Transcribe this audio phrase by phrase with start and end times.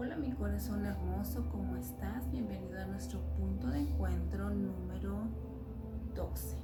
[0.00, 2.30] Hola mi corazón hermoso, ¿cómo estás?
[2.30, 5.26] Bienvenido a nuestro punto de encuentro número
[6.14, 6.56] 12.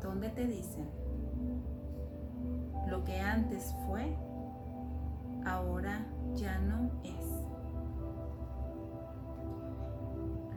[0.00, 0.88] Donde te dicen,
[2.88, 4.16] lo que antes fue,
[5.44, 7.26] ahora ya no es.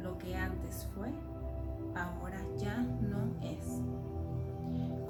[0.01, 1.09] Lo que antes fue,
[1.95, 3.81] ahora ya no es.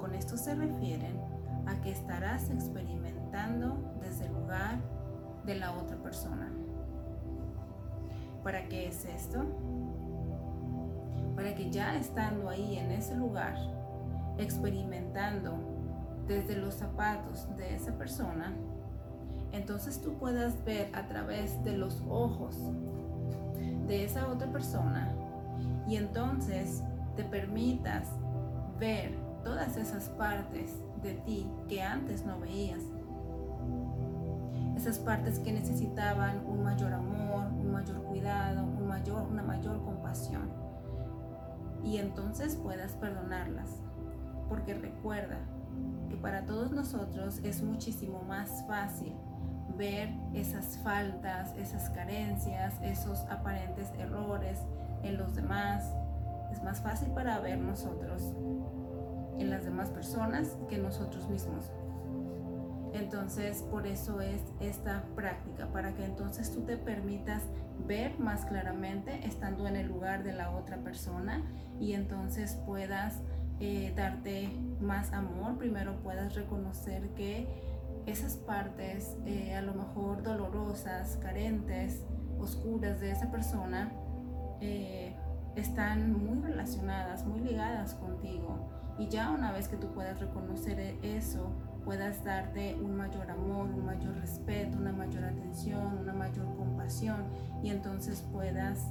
[0.00, 1.31] Con esto se refieren
[1.66, 4.78] a que estarás experimentando desde el lugar
[5.44, 6.50] de la otra persona.
[8.42, 9.44] ¿Para qué es esto?
[11.36, 13.56] Para que ya estando ahí en ese lugar,
[14.38, 15.58] experimentando
[16.26, 18.52] desde los zapatos de esa persona,
[19.52, 22.56] entonces tú puedas ver a través de los ojos
[23.86, 25.12] de esa otra persona
[25.86, 26.82] y entonces
[27.16, 28.08] te permitas
[28.78, 32.82] ver todas esas partes de ti que antes no veías.
[34.76, 40.50] Esas partes que necesitaban un mayor amor, un mayor cuidado, un mayor, una mayor compasión.
[41.84, 43.80] Y entonces puedas perdonarlas.
[44.48, 45.38] Porque recuerda
[46.08, 49.14] que para todos nosotros es muchísimo más fácil
[49.76, 54.58] ver esas faltas, esas carencias, esos aparentes errores
[55.02, 55.92] en los demás.
[56.50, 58.34] Es más fácil para ver nosotros
[59.38, 61.70] en las demás personas que nosotros mismos.
[62.92, 67.42] Entonces, por eso es esta práctica, para que entonces tú te permitas
[67.86, 71.42] ver más claramente estando en el lugar de la otra persona
[71.80, 73.22] y entonces puedas
[73.60, 75.56] eh, darte más amor.
[75.56, 77.48] Primero puedas reconocer que
[78.04, 82.04] esas partes eh, a lo mejor dolorosas, carentes,
[82.38, 83.90] oscuras de esa persona
[84.60, 85.14] eh,
[85.56, 91.16] están muy relacionadas, muy ligadas contigo y ya una vez que tú puedas reconocer e-,
[91.16, 91.50] eso,
[91.84, 97.24] puedas darte un mayor amor, un mayor respeto, una mayor atención, una mayor compasión
[97.62, 98.88] y entonces puedas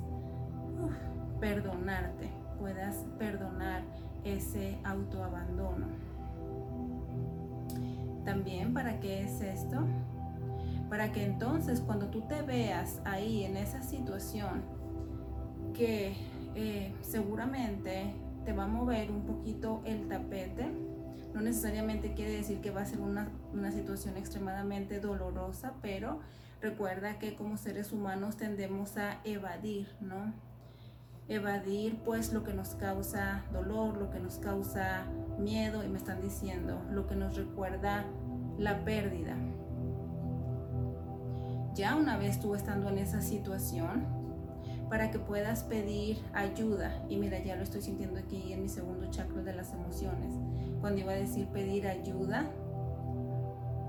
[1.40, 2.30] perdonarte,
[2.60, 3.84] puedas perdonar
[4.23, 5.88] ese autoabandono.
[8.26, 9.80] También, ¿para qué es esto?
[10.90, 14.61] Para que entonces cuando tú te veas ahí en esa situación
[15.73, 16.16] que
[16.56, 18.14] eh, seguramente
[18.46, 20.68] te va a mover un poquito el tapete.
[21.34, 26.20] No necesariamente quiere decir que va a ser una, una situación extremadamente dolorosa, pero
[26.62, 30.34] recuerda que como seres humanos tendemos a evadir, ¿no?
[31.28, 35.06] Evadir pues lo que nos causa dolor, lo que nos causa
[35.40, 38.06] miedo y me están diciendo lo que nos recuerda
[38.58, 39.38] la pérdida.
[41.73, 44.20] Ya una vez tú estando en esa situación,
[44.92, 47.02] para que puedas pedir ayuda.
[47.08, 50.36] Y mira, ya lo estoy sintiendo aquí en mi segundo chakra de las emociones.
[50.82, 52.52] Cuando iba a decir pedir ayuda,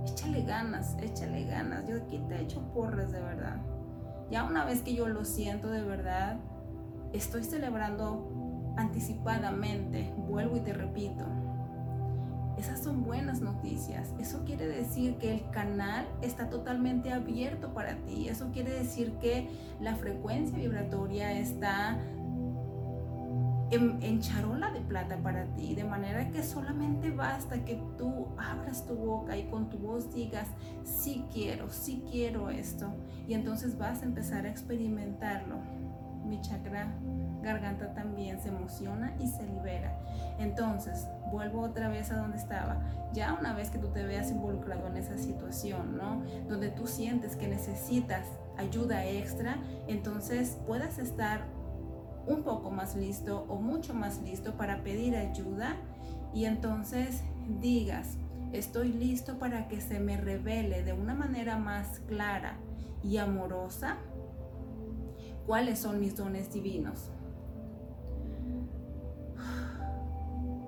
[0.06, 1.88] échale ganas, échale ganas.
[1.88, 3.56] Yo aquí te echo porras de verdad.
[4.30, 6.38] Ya una vez que yo lo siento de verdad,
[7.12, 10.14] estoy celebrando anticipadamente.
[10.16, 11.26] Vuelvo y te repito,
[12.58, 14.08] esas son buenas noticias.
[14.20, 18.28] Eso quiere decir que el canal está totalmente abierto para ti.
[18.28, 19.48] Eso quiere decir que
[19.80, 21.98] la frecuencia vibratoria está
[23.70, 25.74] en, charola de plata para ti.
[25.74, 30.48] De manera que solamente basta que tú abras tu boca y con tu voz digas,
[30.84, 32.92] sí quiero, sí quiero esto.
[33.26, 35.56] Y entonces vas a empezar a experimentarlo.
[36.32, 36.86] Mi chakra
[37.42, 40.00] garganta también se emociona y se libera.
[40.38, 42.80] Entonces, vuelvo otra vez a donde estaba.
[43.12, 46.22] Ya una vez que tú te veas involucrado en esa situación, ¿no?
[46.48, 48.24] Donde tú sientes que necesitas
[48.56, 51.42] ayuda extra, entonces puedas estar
[52.26, 55.76] un poco más listo o mucho más listo para pedir ayuda
[56.32, 57.24] y entonces
[57.60, 58.16] digas,
[58.54, 62.56] estoy listo para que se me revele de una manera más clara
[63.02, 63.98] y amorosa
[65.46, 67.10] cuáles son mis dones divinos.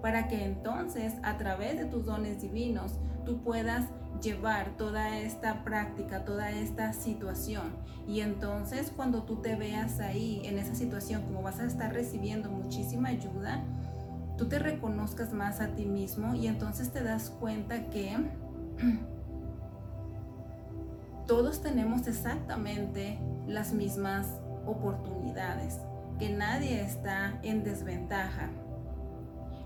[0.04, 3.86] para que entonces a través de tus dones divinos tú puedas
[4.22, 7.72] llevar toda esta práctica, toda esta situación.
[8.06, 12.50] Y entonces cuando tú te veas ahí en esa situación, como vas a estar recibiendo
[12.50, 13.65] muchísima ayuda,
[14.36, 18.15] tú te reconozcas más a ti mismo y entonces te das cuenta que
[21.27, 24.27] todos tenemos exactamente las mismas
[24.66, 25.81] oportunidades,
[26.19, 28.51] que nadie está en desventaja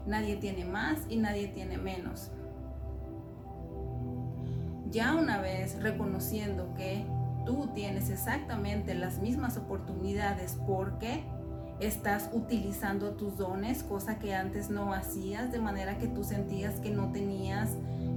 [0.09, 2.31] Nadie tiene más y nadie tiene menos.
[4.91, 7.05] Ya una vez reconociendo que
[7.45, 11.25] tú tienes exactamente las mismas oportunidades porque
[11.79, 16.91] estás utilizando tus dones, cosa que antes no hacías, de manera que tú sentías que
[16.91, 17.69] no tenías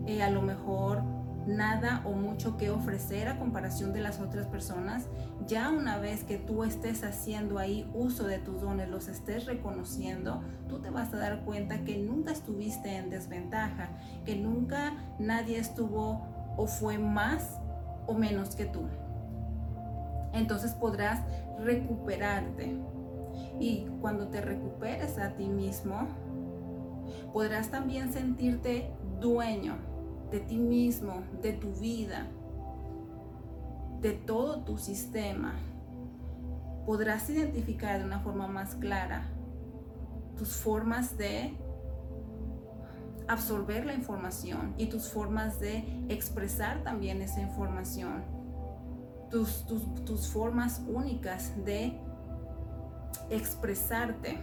[0.07, 1.03] eh, a lo mejor
[1.47, 5.07] nada o mucho que ofrecer a comparación de las otras personas,
[5.47, 10.41] ya una vez que tú estés haciendo ahí uso de tus dones, los estés reconociendo,
[10.67, 13.89] tú te vas a dar cuenta que nunca estuviste en desventaja,
[14.25, 16.21] que nunca nadie estuvo
[16.57, 17.59] o fue más
[18.07, 18.81] o menos que tú.
[20.33, 21.21] Entonces podrás
[21.59, 22.77] recuperarte.
[23.59, 26.07] Y cuando te recuperes a ti mismo,
[27.33, 29.90] podrás también sentirte dueño
[30.31, 32.27] de ti mismo, de tu vida,
[33.99, 35.53] de todo tu sistema.
[36.85, 39.29] Podrás identificar de una forma más clara
[40.37, 41.55] tus formas de
[43.27, 48.23] absorber la información y tus formas de expresar también esa información.
[49.29, 51.97] Tus, tus, formas únicas de
[53.29, 54.39] expresarte.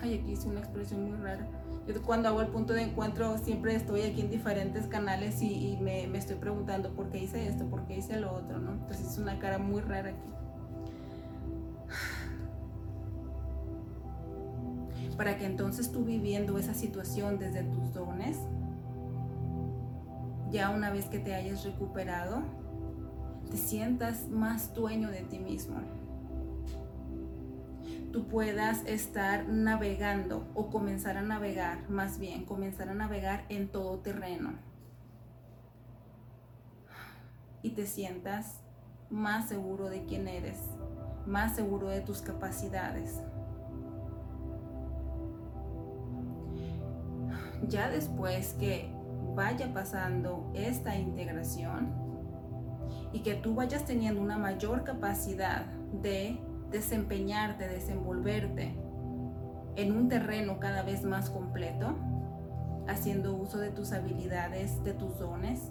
[0.00, 1.48] Ay, aquí hice una expresión muy rara.
[1.86, 6.06] Yo cuando hago el punto de encuentro siempre estoy aquí en diferentes canales y, me,
[6.08, 8.72] me, estoy preguntando por qué hice esto, por qué hice lo otro, ¿no?
[8.72, 10.30] Entonces es una cara muy rara aquí.
[15.16, 18.36] para que entonces tú viviendo esa situación desde tus dones,
[20.50, 22.42] ya una vez que te hayas recuperado,
[23.50, 25.76] te sientas más dueño de ti mismo.
[28.24, 34.54] Puedas estar navegando o comenzar a navegar, más bien, comenzar a navegar en todo terreno.
[37.62, 38.60] Y te sientas
[39.10, 40.58] más seguro de quién eres,
[41.26, 43.20] más seguro de tus capacidades.
[47.68, 48.90] ya después que
[49.34, 51.92] vaya pasando esta integración
[53.12, 55.66] y que tú vayas teniendo una mayor capacidad
[56.02, 56.38] de
[56.70, 58.74] desempeñarte, desenvolverte
[59.76, 61.94] en un terreno cada vez más completo,
[62.88, 65.70] haciendo uso de tus habilidades, de tus dones,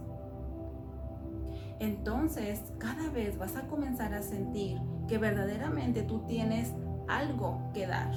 [1.80, 6.74] entonces cada vez vas a comenzar a sentir que verdaderamente tú tienes
[7.08, 8.14] algo que dar,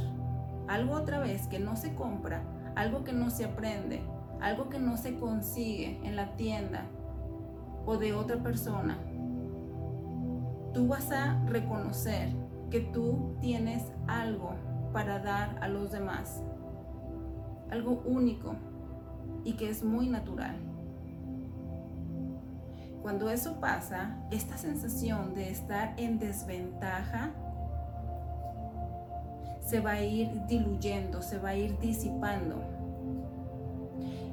[0.69, 2.43] algo otra vez que no se compra,
[2.77, 4.03] algo que no se aprende,
[4.41, 6.85] algo que no se consigue en la tienda
[7.85, 8.99] o de otra persona,
[10.73, 12.33] tú vas a reconocer
[12.71, 14.55] que tú tienes algo
[14.93, 16.43] para dar a los demás,
[17.71, 18.55] algo único
[19.45, 20.57] y que es muy natural.
[23.03, 27.31] Cuando eso pasa, esta sensación de estar en desventaja
[29.61, 32.57] se va a ir diluyendo, se va a ir disipando.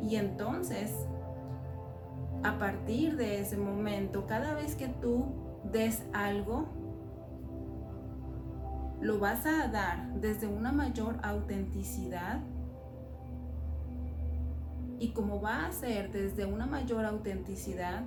[0.01, 0.91] Y entonces,
[2.43, 5.25] a partir de ese momento, cada vez que tú
[5.71, 6.65] des algo,
[9.01, 12.39] lo vas a dar desde una mayor autenticidad.
[14.99, 18.03] Y como va a ser desde una mayor autenticidad,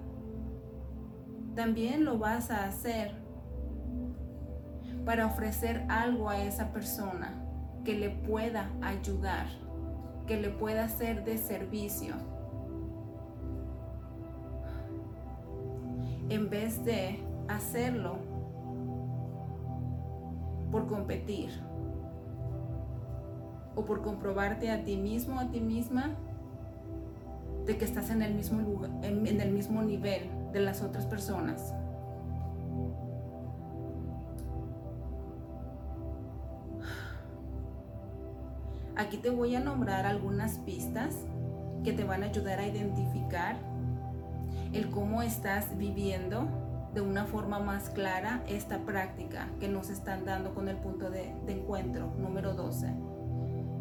[1.55, 3.13] también lo vas a hacer
[5.05, 7.35] para ofrecer algo a esa persona
[7.85, 9.47] que le pueda ayudar,
[10.27, 12.15] que le pueda ser de servicio.
[16.29, 18.19] En vez de hacerlo
[20.71, 21.51] por competir
[23.75, 26.17] o por comprobarte a ti mismo, a ti misma,
[27.65, 30.23] de que estás en el mismo lugar, en, el mismo nivel
[30.53, 31.75] de las otras personas.
[38.97, 41.15] Aquí te voy a nombrar algunas pistas
[41.85, 43.57] que te van a ayudar a identificar
[44.73, 46.49] el cómo estás viviendo
[46.95, 51.35] de una forma más clara esta práctica que nos están dando con el punto de,
[51.47, 52.89] encuentro número 12.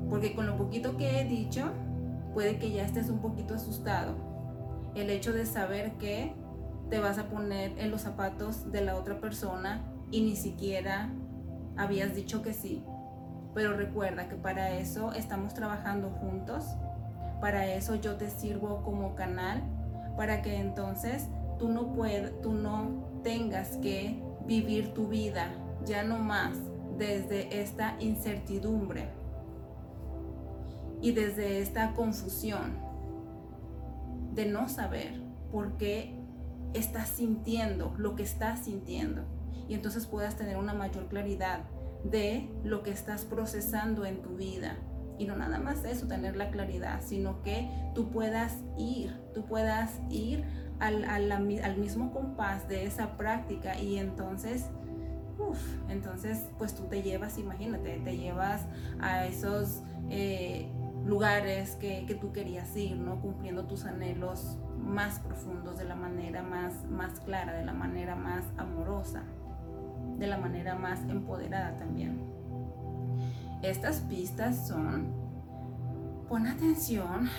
[0.09, 1.71] Porque con lo poquito que he dicho,
[2.33, 4.15] puede que ya estés un poquito asustado.
[4.95, 6.33] El hecho de saber que
[6.89, 11.09] te vas a poner en los zapatos de la otra persona y ni siquiera
[11.75, 12.83] habías dicho que sí
[13.57, 16.63] pero recuerda que para eso estamos trabajando juntos.
[17.41, 19.63] Para eso yo te sirvo como canal
[20.15, 21.95] para que entonces tú no
[22.41, 25.51] tú no tengas que vivir tu vida
[25.85, 26.57] ya no más
[26.97, 29.09] desde esta incertidumbre
[31.01, 32.77] y desde esta confusión
[34.33, 35.21] de no saber
[35.51, 36.17] por qué
[36.73, 39.23] estás sintiendo lo que estás sintiendo
[39.67, 41.61] y entonces puedas tener una mayor claridad
[42.03, 44.77] de lo que estás procesando en tu vida.
[45.17, 49.99] Y no nada más eso, tener la claridad, sino que tú puedas ir, tú puedas
[50.09, 50.45] ir
[50.79, 54.65] al, al, mismo compás de esa práctica y entonces,
[55.39, 58.65] uff, entonces pues tú te llevas, imagínate, te llevas
[58.99, 59.81] a esos...
[60.09, 60.71] Eh,
[61.05, 63.21] lugares que, que, tú querías ir, ¿no?
[63.21, 68.43] Cumpliendo tus anhelos más profundos de la manera más, más clara, de la manera más
[68.57, 69.23] amorosa,
[70.17, 72.21] de la manera más empoderada también.
[73.61, 75.13] Estas pistas son,
[76.27, 77.29] pon atención,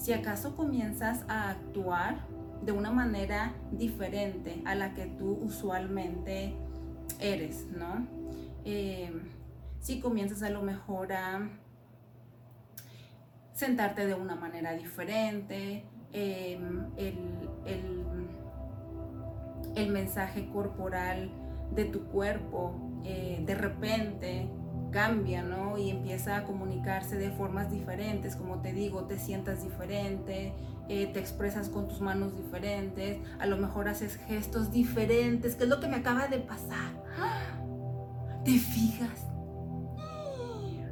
[0.00, 2.26] si acaso comienzas a actuar
[2.62, 6.56] de una manera diferente a la que tú usualmente
[7.18, 8.06] eres, ¿no?
[8.64, 9.12] Eh,
[9.80, 11.50] si comienzas a lo mejor a
[13.52, 17.20] sentarte de una manera diferente, em, el,
[19.90, 21.30] mensaje corporal
[21.74, 24.48] de tu cuerpo eh, de repente
[24.90, 25.78] cambia, ¿no?
[25.78, 30.52] Y empieza a comunicarse de formas diferentes, como te digo, te sientas diferente,
[30.88, 35.70] eh, te expresas con tus manos diferentes, a lo mejor haces gestos diferentes, que es
[35.70, 37.00] lo que me acaba de pasar.
[38.44, 39.30] ¿Te fijas?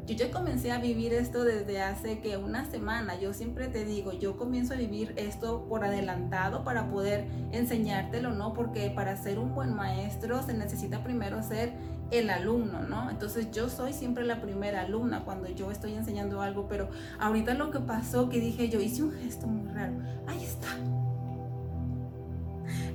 [0.09, 3.21] Yo ya comencé a vivir esto desde hace que una semana.
[3.21, 8.55] Yo siempre te digo, yo comienzo a vivir esto por adelantado para poder enseñártelo, ¿no?
[8.55, 11.75] Porque para ser un buen maestro se necesita primero ser
[12.11, 13.11] el alumno, ¿no?
[13.11, 16.89] Entonces yo soy siempre la primera alumna cuando yo estoy enseñando algo, pero
[17.19, 19.95] ahorita lo que pasó que dije, yo hice un gesto muy raro.
[20.27, 20.69] Ahí está.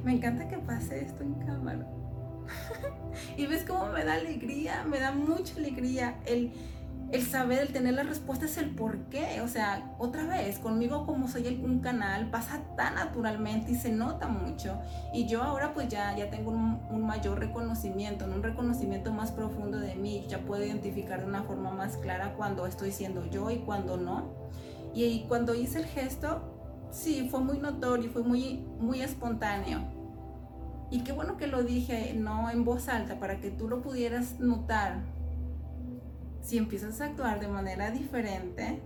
[0.03, 1.87] Me encanta que pase esto en cámara.
[3.37, 6.51] y ves cómo me da alegría, me da mucha alegría el
[7.13, 9.41] el saber, el tener la respuesta es el por qué.
[9.41, 14.27] O sea, otra vez, conmigo como soy un canal, pasa tan naturalmente y se nota
[14.27, 14.79] mucho.
[15.13, 19.93] Y yo ahora pues ya, ya tengo un, mayor reconocimiento, un reconocimiento más profundo de
[19.93, 20.25] mí.
[20.27, 24.31] Ya puedo identificar de una forma más clara cuando estoy siendo yo y cuando no.
[24.95, 26.41] Y, cuando hice el gesto,
[26.91, 29.81] sí, fue muy notorio, fue muy, muy espontáneo.
[30.89, 34.39] Y qué bueno que lo dije, no en voz alta, para que tú lo pudieras
[34.39, 35.12] notar
[36.43, 38.83] si empiezas a actuar de manera diferente,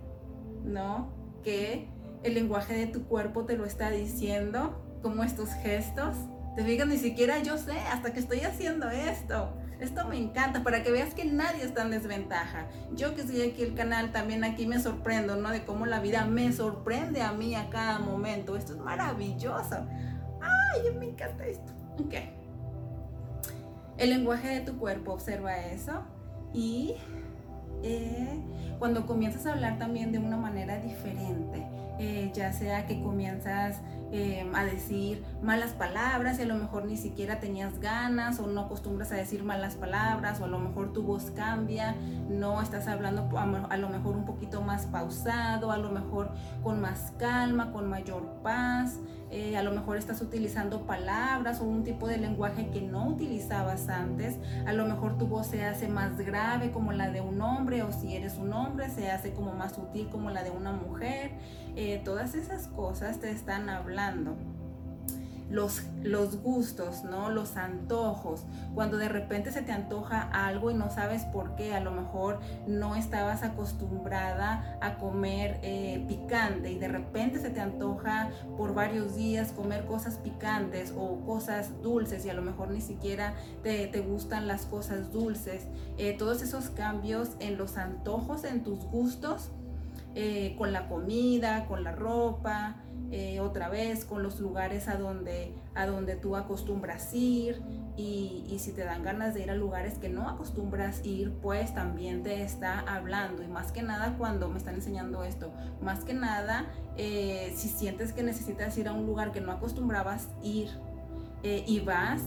[0.64, 1.12] ¿no?
[1.42, 1.90] Que
[2.22, 6.16] el lenguaje de tu cuerpo te lo está diciendo, como estos gestos.
[6.56, 9.54] Te fijas, ni siquiera yo sé hasta que estoy haciendo esto.
[9.80, 12.66] Esto me encanta para que veas que nadie está en desventaja.
[12.94, 15.50] Yo que estoy aquí el canal también aquí me sorprendo, ¿no?
[15.50, 18.56] De cómo la vida me sorprende a mí a cada momento.
[18.56, 19.86] Esto es maravilloso.
[20.40, 21.72] Ay, me encanta esto.
[22.00, 22.14] Ok.
[23.98, 26.04] El lenguaje de tu cuerpo, observa eso.
[26.52, 26.94] Y
[27.82, 28.40] eh,
[28.78, 31.66] cuando comienzas a hablar también de una manera diferente,
[31.98, 33.80] eh, ya sea que comienzas
[34.10, 38.62] eh, a decir malas palabras y a lo mejor ni siquiera tenías ganas o no
[38.62, 41.94] acostumbras a decir malas palabras o a lo mejor tu voz cambia,
[42.30, 46.30] no estás hablando a lo mejor un poquito más pausado, a lo mejor
[46.62, 48.98] con más calma, con mayor paz.
[49.30, 53.90] Eh, a lo mejor estás utilizando palabras o un tipo de lenguaje que no utilizabas
[53.90, 57.82] antes, a lo mejor tu voz se hace más grave como la de un hombre
[57.82, 61.32] o si eres un hombre se hace como más sutil como la de una mujer,
[61.76, 63.97] eh, todas esas cosas te están hablando
[65.50, 67.30] los, los gustos, ¿no?
[67.30, 68.44] Los antojos.
[68.74, 72.40] Cuando de repente se te antoja algo y no sabes por qué, a lo mejor
[72.66, 79.16] no estabas acostumbrada a comer eh, picante y de repente se te antoja por varios
[79.16, 84.46] días comer cosas picantes o cosas dulces y a lo mejor ni siquiera te, gustan
[84.46, 85.66] las cosas dulces.
[85.96, 89.50] Eh, todos esos cambios en los antojos, en tus gustos,
[90.14, 92.76] eh, con la comida, con la ropa,
[93.10, 97.62] eh, otra vez con los lugares a donde, a donde tú acostumbras ir
[97.96, 101.74] y, y, si te dan ganas de ir a lugares que no acostumbras ir, pues
[101.74, 103.42] también te está hablando.
[103.42, 105.50] Y más que nada cuando me están enseñando esto,
[105.80, 106.66] más que nada
[107.00, 110.68] eh, si sientes que necesitas ir a un lugar que no acostumbrabas ir
[111.44, 112.22] eh, y vas,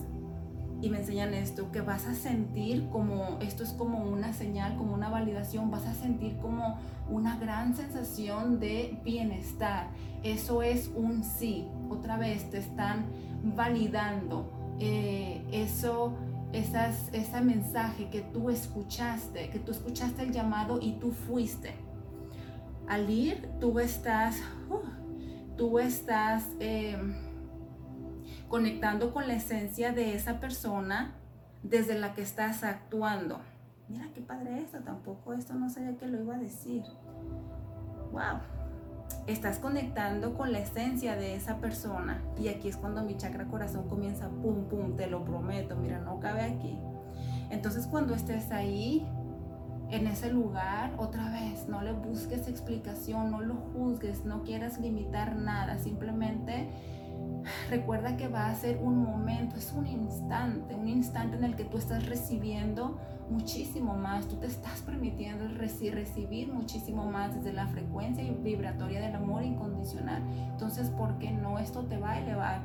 [0.82, 4.94] y me enseñan esto, que vas a sentir como, esto es como una señal, como
[4.96, 9.90] una validación, vas a sentir como una gran sensación de bienestar.
[10.24, 11.68] Eso es un sí.
[11.90, 13.06] Otra vez te están
[13.44, 14.52] validando.
[14.80, 16.16] Eh, eso,
[16.52, 21.76] esas, ese mensaje que tú escuchaste, que tú escuchaste el llamado y tú fuiste.
[22.88, 24.38] Al ir, tú estás,
[24.70, 26.48] uh, tú estás...
[26.60, 26.98] Eh,
[28.52, 31.14] conectando con la esencia de esa persona
[31.64, 33.40] desde la que estás actuando.
[33.88, 36.84] Mira qué padre esto, tampoco esto no sabía que lo iba a decir.
[38.12, 38.40] Wow.
[39.26, 43.88] Estás conectando con la esencia de esa persona y aquí es cuando mi chakra corazón
[43.88, 46.78] comienza pum pum, te lo prometo, mira, no cabe aquí.
[47.52, 49.08] Entonces cuando estés ahí
[49.92, 55.38] en ese lugar, otra vez, no le busques explicación, no lo juzgues, no quieras limitar
[55.38, 56.70] nada, simplemente
[57.70, 61.64] recuerda que va a ser un momento, es un instante, un instante en el que
[61.64, 63.00] tú estás recibiendo
[63.30, 69.44] muchísimo más, tú te estás permitiendo recibir muchísimo más desde la frecuencia vibratoria del amor
[69.44, 70.22] incondicional.
[70.52, 71.58] Entonces, ¿por qué no?
[71.58, 72.62] Esto te va a elevar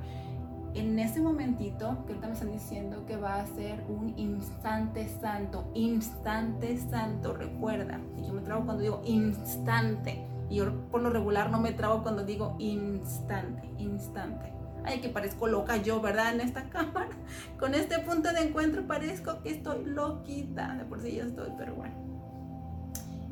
[0.74, 5.70] en ese momentito que ahorita me están diciendo que va a ser un instante santo,
[5.74, 11.50] instante santo, recuerda, y yo me trago cuando digo instante, y yo por lo regular
[11.50, 14.52] no me trago cuando digo instante, instante.
[14.84, 16.34] Ay, que parezco loca yo, ¿verdad?
[16.34, 17.10] En esta cámara.
[17.58, 20.74] Con este punto de encuentro parezco que estoy loquita.
[20.76, 22.06] De por sí ya estoy, pero bueno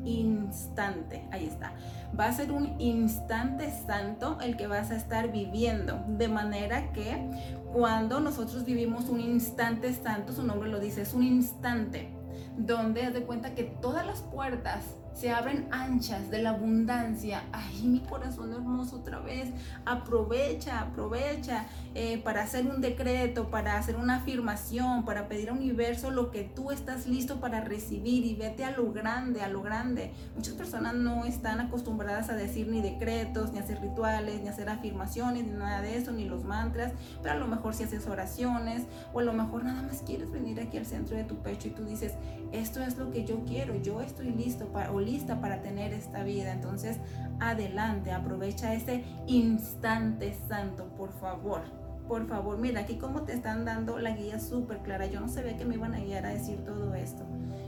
[0.05, 1.27] instante.
[1.31, 1.73] Ahí está.
[2.17, 6.03] Va a ser un instante santo el que vas a estar viviendo.
[6.07, 7.29] De manera que
[7.73, 12.13] cuando nosotros vivimos un instante santo, su nombre lo dice, es un instante
[12.57, 14.83] donde haz de cuenta que todas las puertas
[15.15, 17.43] se abren anchas de la abundancia.
[17.53, 19.49] Ay, mi corazón hermoso otra vez.
[19.85, 26.11] Aprovecha, aprovecha eh, para hacer un decreto, para hacer una afirmación, para pedir al universo
[26.11, 30.11] lo que tú estás listo para recibir y vete a lo grande, a lo grande.
[30.35, 35.45] Muchas personas no están acostumbradas a decir ni decretos, ni hacer rituales, ni hacer afirmaciones,
[35.45, 36.91] ni nada de eso, ni los mantras,
[37.21, 40.59] pero a lo mejor si haces oraciones o a lo mejor nada más quieres venir
[40.59, 42.13] aquí al centro de tu pecho y tú dices,
[42.51, 46.51] esto es lo que yo quiero, yo estoy listo para lista para tener esta vida.
[46.51, 46.97] Entonces,
[47.39, 51.61] adelante, aprovecha ese instante santo, por favor.
[52.07, 55.07] Por favor, mira aquí como te están dando la guía súper clara.
[55.07, 57.23] Yo no sabía que me iban a guiar a decir todo esto,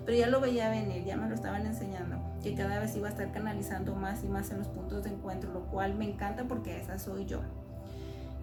[0.06, 3.12] pero ya lo veía venir, ya me lo estaban enseñando, que cada vez iba a
[3.12, 6.80] estar canalizando más y más en los puntos de encuentro, lo cual me encanta porque
[6.80, 7.42] esa soy yo.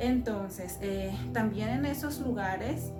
[0.00, 2.90] Entonces, eh, también en esos lugares,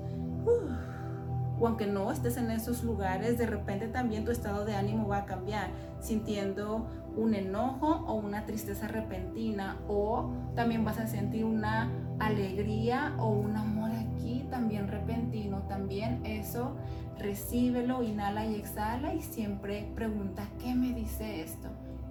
[1.60, 5.18] o aunque no estés en esos lugares, de repente también tu estado de ánimo va
[5.18, 5.70] a cambiar,
[6.00, 13.28] sintiendo un enojo o una tristeza repentina, o también vas a sentir una alegría o
[13.28, 15.62] un amor aquí también repentino.
[15.68, 16.76] También eso
[17.18, 21.68] recíbelo, inhala y exhala y siempre pregunta, ¿qué me dice esto?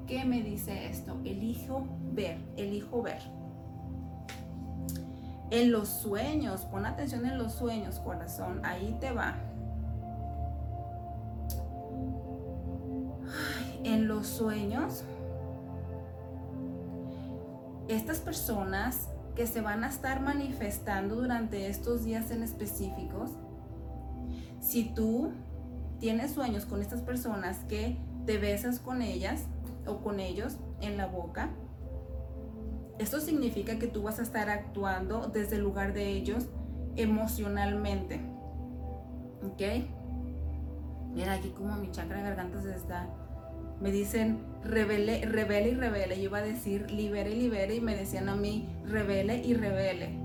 [0.08, 1.18] ¿Qué me dice esto?
[1.24, 3.43] Elijo ver, elijo ver.
[5.54, 9.36] En los sueños, pon atención en los sueños, corazón, ahí te va.
[13.84, 15.04] en los sueños,
[17.88, 23.30] estas personas que se van a estar manifestando durante estos días en específicos,
[24.60, 25.34] si tú
[26.00, 29.44] tienes sueños con estas personas que te besas con ellas
[29.86, 31.50] o con ellos en la boca,
[33.00, 36.46] esto significa que tú vas a estar actuando desde el lugar de ellos
[36.96, 38.22] emocionalmente.
[39.44, 39.62] ¿Ok?
[41.14, 43.10] Mira aquí como mi chakra de garganta se está.
[43.82, 46.18] Me dicen revele, revele y revele.
[46.18, 50.20] Yo iba a decir libere y libere y me decían a mí revele y revele.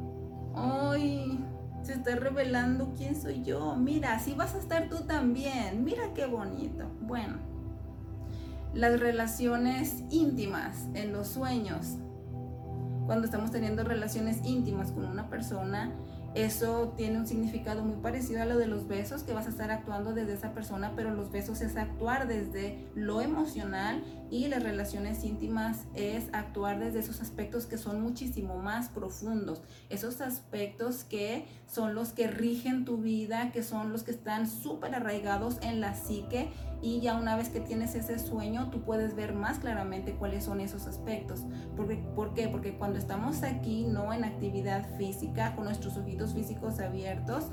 [0.55, 1.45] ¡Ay!
[1.83, 3.77] Se está revelando quién soy yo.
[3.77, 5.85] Mira, así vas a estar tú también.
[5.85, 6.85] Mira qué bonito.
[7.01, 7.39] Bueno,
[8.75, 11.97] las relaciones íntimas en los sueños
[13.09, 15.95] cuando estamos teniendo relaciones íntimas con una persona,
[16.35, 19.71] eso tiene un significado muy parecido a lo de los besos, que vas a estar
[19.71, 25.25] actuando desde esa persona, pero los besos es actuar desde lo emocional y las relaciones
[25.25, 31.95] íntimas es actuar desde esos aspectos que son muchísimo más profundos, esos aspectos que son
[31.95, 36.51] los que rigen tu vida, que son los que están súper arraigados en la psique
[36.81, 40.61] y ya una vez que tienes ese sueño, tú puedes ver más claramente cuáles son
[40.61, 41.45] esos aspectos.
[42.15, 42.49] ¿Por qué?
[42.49, 47.47] Porque cuando estamos aquí, no en actividad física, con nuestros ojitos físicos abiertos,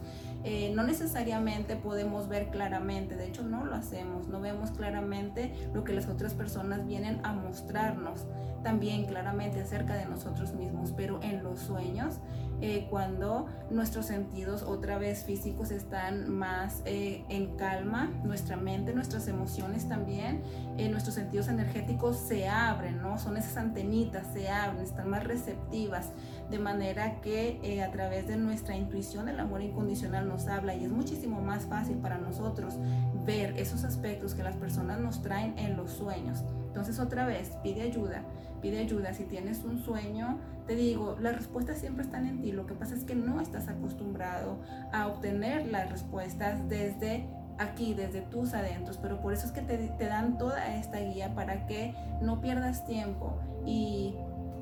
[0.43, 5.83] eh, no necesariamente podemos ver claramente, de hecho no lo hacemos, no vemos claramente lo
[5.83, 8.27] que las otras personas vienen a mostrarnos
[8.63, 12.19] también claramente acerca de nosotros mismos, pero en los sueños
[12.67, 19.27] eh, cuando nuestros sentidos otra vez físicos están más eh, en calma, nuestra mente, nuestras
[19.27, 20.41] emociones también,
[20.79, 23.19] eh, nuestros sentidos energéticos se abren, ¿no?
[23.19, 26.09] Son esas antenitas, se abren, están más receptivas,
[26.49, 30.91] de manera que a través de nuestra intuición el amor incondicional nos habla y es
[30.91, 32.79] muchísimo más fácil para nosotros
[33.25, 36.43] ver esos aspectos que las personas nos traen en los sueños.
[36.65, 38.23] Entonces otra vez, pide ayuda,
[38.61, 39.13] pide ayuda.
[39.13, 42.51] Si tienes un sueño, te digo, las respuestas siempre están en ti.
[42.51, 44.59] Lo que pasa es que no estás acostumbrado
[44.91, 48.97] a obtener las respuestas desde aquí, desde tus adentros.
[48.97, 53.39] Pero por eso es que te, dan toda esta guía para que no pierdas tiempo
[53.65, 54.15] y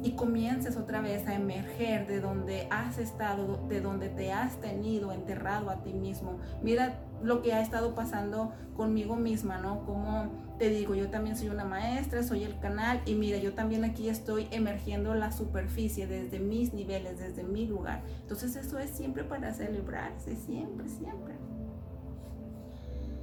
[0.03, 5.13] y comiences otra vez a emerger de donde has estado, de donde te has tenido
[5.13, 6.39] enterrado a ti mismo.
[6.61, 9.85] Mira, lo que ha estado pasando conmigo misma, ¿no?
[9.85, 13.83] Como te digo, yo también soy una maestra, soy el canal y mira, yo también
[13.83, 18.01] aquí estoy emergiendo la superficie desde mis niveles, desde mi lugar.
[18.21, 21.33] Entonces eso es siempre para celebrarse, siempre, siempre.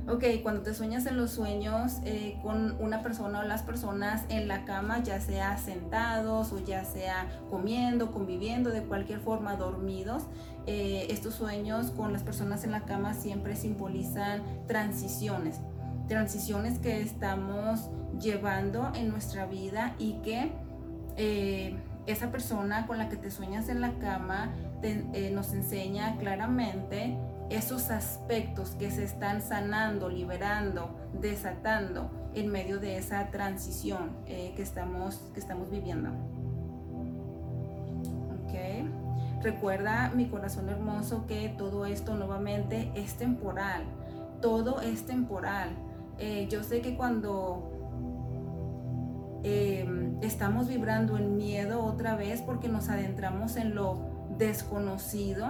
[0.09, 4.49] Ok, cuando te sueñas en los sueños eh, con una persona o las personas en
[4.49, 10.25] la cama, ya sea sentados o ya sea comiendo, conviviendo, de cualquier forma dormidos,
[10.67, 15.61] eh, estos sueños con las personas en la cama siempre simbolizan transiciones,
[16.11, 17.89] transiciones que estamos
[18.21, 20.51] llevando en nuestra vida y que
[21.17, 24.53] eh, esa persona con la que te sueñas en la cama
[25.33, 27.17] nos enseña claramente
[27.49, 34.63] esos aspectos que se están sanando, liberando, desatando en medio de esa transición eh, que,
[34.63, 36.11] estamos, que estamos viviendo.
[38.49, 38.91] Okay.
[39.43, 43.85] Recuerda, mi corazón hermoso, que todo esto nuevamente es temporal.
[44.41, 45.71] Todo es temporal.
[46.21, 47.71] Eh, yo sé que cuando
[49.43, 55.49] em, estamos vibrando en miedo otra vez porque nos adentramos en lo desconocido,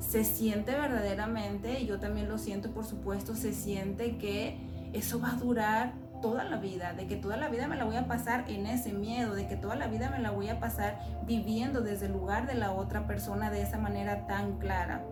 [0.00, 4.58] se siente verdaderamente, y yo también lo siento por supuesto, se siente que
[4.92, 7.96] eso va a durar toda la vida, de que toda la vida me la voy
[7.96, 10.98] a pasar en ese miedo, de que toda la vida me la voy a pasar
[11.26, 15.04] viviendo desde el lugar de la otra persona de esa manera tan clara,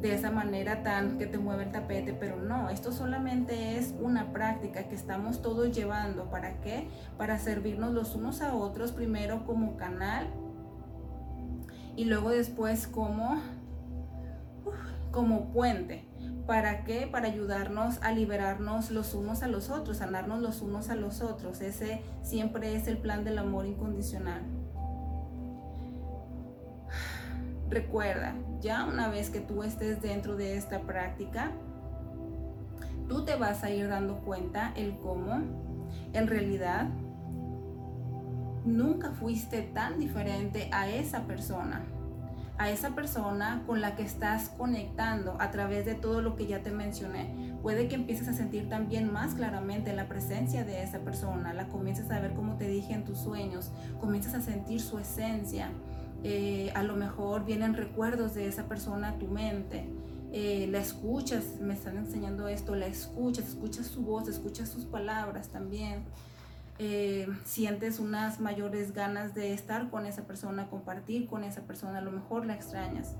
[0.00, 4.32] de esa manera tan que te mueve el tapete, pero no, esto solamente es una
[4.32, 6.88] práctica que estamos todos llevando, ¿para qué?
[7.16, 10.28] Para servirnos los unos a otros, primero como canal
[11.96, 13.40] y luego después como
[15.10, 16.04] como puente.
[16.46, 17.06] ¿Para qué?
[17.06, 21.60] Para ayudarnos a liberarnos los unos a los otros, sanarnos los unos a los otros.
[21.60, 24.42] Ese siempre es el plan del amor incondicional.
[27.74, 31.50] Recuerda, ya una vez que tú estés dentro de esta práctica,
[33.08, 35.40] tú te vas a ir dando cuenta el cómo
[36.12, 36.86] en realidad
[38.64, 41.84] nunca fuiste tan diferente a esa persona
[42.56, 46.62] a esa persona con la que estás conectando a través de todo lo que ya
[46.62, 47.34] te mencioné.
[47.62, 52.10] Puede que empieces a sentir también más claramente la presencia de esa persona, la comiences
[52.10, 55.70] a ver como te dije en tus sueños, comienzas a sentir su esencia.
[56.26, 59.86] Eh, a lo mejor vienen recuerdos de esa persona a tu mente.
[60.32, 65.48] Eh, la escuchas, me están enseñando esto, la escuchas, escuchas su voz, escuchas sus palabras
[65.48, 66.02] también.
[66.78, 72.00] Eh, sientes unas mayores ganas de estar con esa persona, compartir con esa persona, a
[72.00, 73.14] lo mejor la extrañas.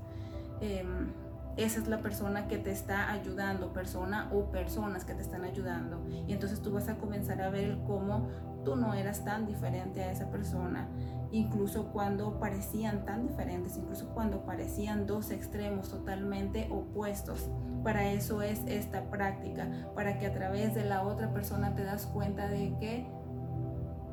[0.59, 1.11] Em,
[1.57, 6.03] esa es la persona que te está ayudando, persona o personas que te están ayudando.
[6.27, 8.27] Y entonces tú vas a comenzar a ver cómo
[8.65, 10.89] tú no eras tan diferente a esa persona,
[11.35, 17.49] incluso cuando parecían tan diferentes, incluso cuando parecían dos extremos totalmente opuestos.
[17.83, 22.05] Para eso es esta práctica, para que a través de la otra persona te das
[22.05, 23.05] cuenta de que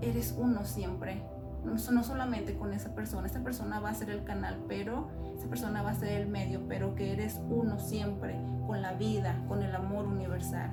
[0.01, 1.23] eres uno siempre.
[1.65, 5.09] No, solamente con esa persona, esa persona va a ser el canal, pero
[5.39, 9.41] esa persona va a ser el medio, pero que eres uno siempre con la vida,
[9.47, 10.73] con el amor universal.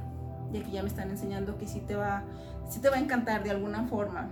[0.51, 2.23] Y aquí ya me están enseñando que sí te va,
[2.67, 4.29] sí te va a encantar de alguna forma,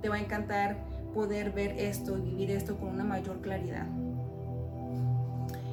[0.00, 0.78] te va a encantar
[1.18, 3.86] poder ver esto y vivir esto con una mayor claridad.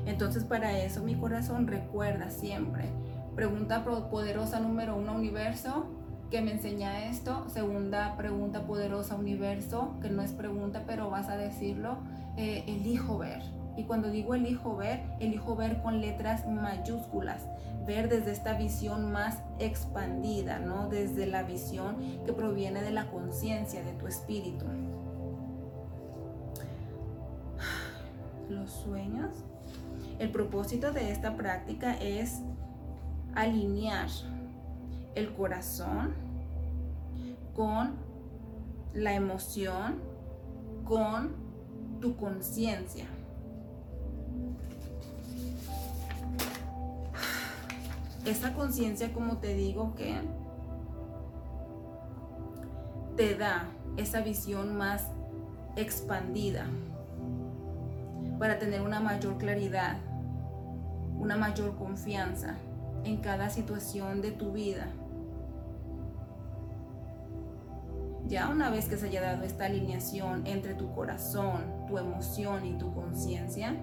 [0.07, 2.85] Entonces para eso mi corazón recuerda siempre.
[3.35, 5.85] Pregunta poderosa número uno universo,
[6.31, 7.47] que me enseña esto.
[7.47, 11.99] Segunda pregunta poderosa, universo, que no es pregunta, pero vas a decirlo,
[12.37, 13.43] eh, elijo ver.
[13.77, 17.43] Y cuando digo elijo ver, elijo ver con letras mayúsculas,
[17.85, 20.89] ver desde esta visión más expandida, ¿no?
[20.89, 24.65] Desde la visión que proviene de la conciencia, de tu espíritu.
[28.49, 29.31] Los sueños.
[30.19, 32.39] El propósito de esta práctica es
[33.33, 34.07] alinear
[35.15, 36.13] el corazón
[37.55, 37.95] con
[38.93, 39.95] la emoción,
[40.85, 41.33] con
[41.99, 43.05] tu conciencia.
[48.25, 50.15] Esa conciencia, como te digo, que
[53.15, 55.03] te da esa visión más
[55.75, 56.67] expandida
[58.39, 59.97] para tener una mayor claridad,
[61.17, 62.55] una mayor confianza
[63.03, 64.87] en cada situación de tu vida.
[68.27, 72.73] Ya una vez que se haya dado esta alineación entre tu corazón, tu emoción y
[72.77, 73.75] tu conciencia,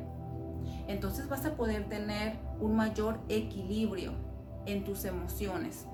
[0.88, 4.12] entonces vas a poder tener un mayor equilibrio
[4.66, 5.86] en tus emociones.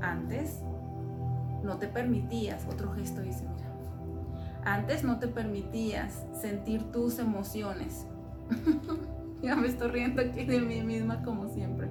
[0.00, 0.60] Antes
[1.64, 3.63] no te permitías, otro gesto dice, mira,
[4.64, 8.06] antes no te permitías sentir tus emociones.
[9.42, 11.88] ya me estoy riendo aquí de mí misma como siempre.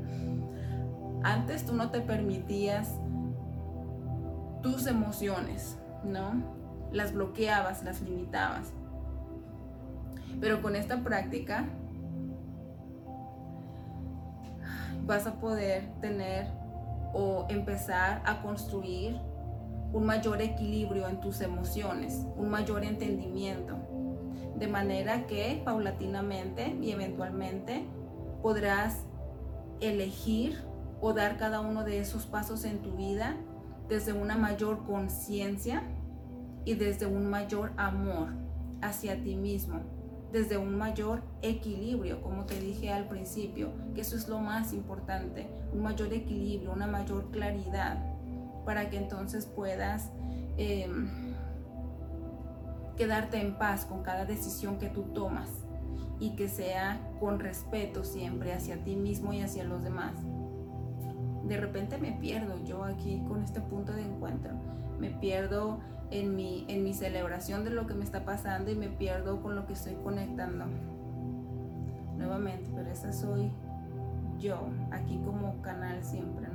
[1.24, 3.00] Antes tú no te permitías
[4.62, 6.34] tus emociones, ¿no?
[6.92, 8.74] Las bloqueabas, las limitabas.
[10.42, 11.66] Pero con esta práctica
[15.06, 16.48] vas a poder tener
[17.14, 19.20] o empezar a construir
[19.94, 23.78] un mayor equilibrio en tus emociones, un mayor entendimiento,
[24.58, 27.86] de manera que paulatinamente y eventualmente
[28.42, 29.06] podrás
[29.80, 30.58] elegir
[31.00, 33.38] o dar cada uno de esos pasos en tu vida
[33.88, 35.84] desde una mayor conciencia
[36.66, 38.30] y desde un mayor amor
[38.82, 39.82] hacia ti mismo,
[40.32, 45.48] desde un mayor equilibrio, como te dije al principio, que eso es lo más importante,
[45.72, 48.13] un mayor equilibrio, una mayor claridad,
[48.66, 50.12] para que entonces puedas
[50.58, 51.10] em,
[52.96, 55.50] quedarte en paz con cada decisión que tú tomas
[56.20, 60.14] y que sea con respeto siempre hacia ti mismo y hacia los demás.
[61.44, 64.54] De repente me pierdo yo aquí con este punto de encuentro,
[65.00, 65.80] me pierdo
[66.12, 69.56] en mi, en mi celebración de lo que me está pasando y me pierdo con
[69.56, 70.66] lo que estoy conectando.
[72.16, 73.52] Nuevamente, pero esa soy
[74.40, 76.48] yo, aquí como canal siempre.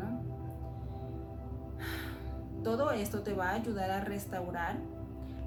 [2.68, 4.76] Todo esto te va a ayudar a restaurar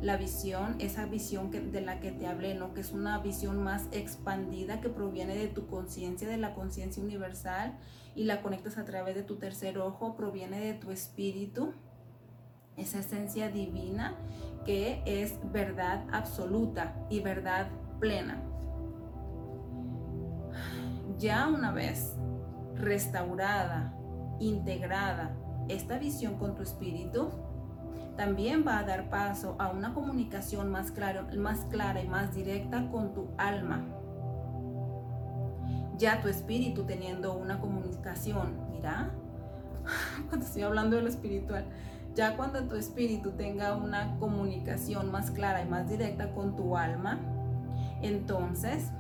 [0.02, 2.74] la visión, esa visión de la que te hablé, ¿no?
[2.74, 7.78] Que es una visión más expandida que proviene de tu conciencia, de la conciencia universal
[8.16, 11.76] y la conectas a través de tu tercer ojo, proviene de tu espíritu
[12.76, 14.16] esa esencia divina
[14.66, 17.68] que es verdad absoluta y verdad
[18.00, 18.42] plena.
[21.20, 22.16] Ya una vez
[22.74, 23.94] restaurada,
[24.40, 25.38] integrada
[25.74, 27.30] esta visión con tu espíritu,
[28.16, 30.94] también va a dar paso a una comunicación más,
[31.38, 33.86] más clara y más directa con tu alma.
[35.98, 39.12] Ya tu espíritu teniendo una comunicación, mira,
[40.30, 41.66] cuando estoy hablando de lo espiritual,
[42.14, 47.20] ya cuando tu espíritu tenga una comunicación más clara y más directa con tu alma,
[48.02, 48.92] entonces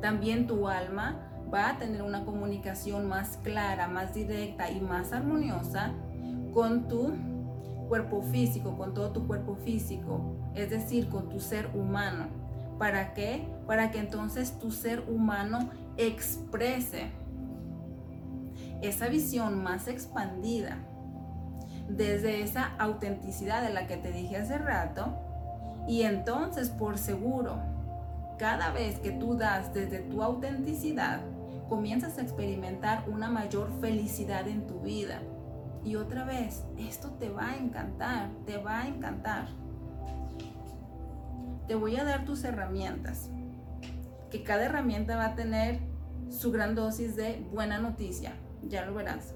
[0.00, 5.92] también tu alma va a tener una comunicación más clara, más directa y más armoniosa
[6.52, 7.12] con tu
[7.88, 12.26] cuerpo físico, con todo tu cuerpo físico, es decir, con tu ser humano.
[12.78, 13.48] ¿Para qué?
[13.66, 17.10] Para que entonces tu ser humano exprese
[18.82, 20.78] esa visión más expandida
[21.88, 25.14] desde esa autenticidad de la que te dije hace rato.
[25.88, 27.58] Y entonces, por seguro,
[28.38, 31.20] cada vez que tú das desde tu autenticidad,
[31.68, 35.20] comienzas a experimentar una mayor felicidad en tu vida.
[35.84, 39.48] Y otra vez, esto te va a encantar, te va a encantar.
[41.68, 43.30] Te voy a dar tus herramientas,
[44.30, 45.80] que cada herramienta va a tener
[46.28, 49.34] su gran dosis de buena noticia, ya lo verás.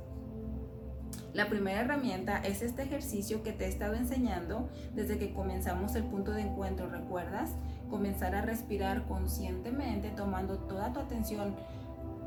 [1.32, 6.02] La primera herramienta es este ejercicio que te he estado enseñando desde que comenzamos el
[6.02, 7.50] punto de encuentro, ¿recuerdas?
[7.88, 11.54] Comenzar a respirar conscientemente, tomando toda tu atención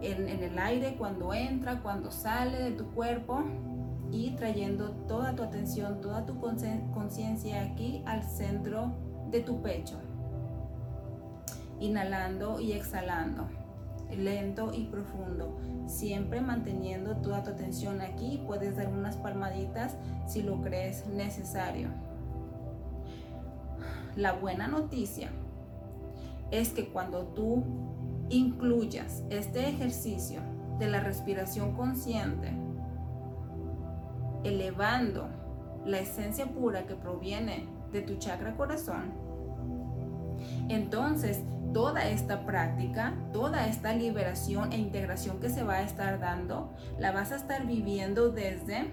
[0.04, 3.44] en, el aire cuando entra, cuando sale de tu cuerpo
[4.12, 8.94] y trayendo toda tu atención, toda tu conciencia aquí al centro
[9.32, 10.00] de tu pecho.
[11.80, 13.48] Inhalando y exhalando
[14.18, 18.44] lento y profundo, siempre manteniendo toda tu atención aquí.
[18.46, 19.96] Puedes dar unas palmaditas
[20.28, 21.90] si lo crees necesario.
[24.16, 25.32] La buena noticia
[26.52, 27.64] es que cuando tú
[28.30, 30.42] incluyas este ejercicio
[30.80, 32.52] de la respiración consciente,
[34.44, 35.30] elevando
[35.86, 39.14] la esencia pura que proviene de tu chakra corazón,
[40.70, 41.42] entonces
[41.74, 47.12] toda esta práctica, toda esta liberación e integración que se va a estar dando, la
[47.12, 48.92] vas a estar viviendo desde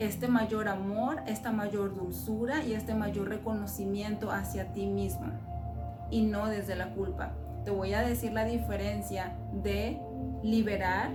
[0.00, 5.26] este mayor amor, esta mayor dulzura y este mayor reconocimiento hacia ti mismo
[6.10, 7.34] y no desde la culpa.
[7.64, 10.00] Te voy a decir la diferencia de
[10.42, 11.10] liberar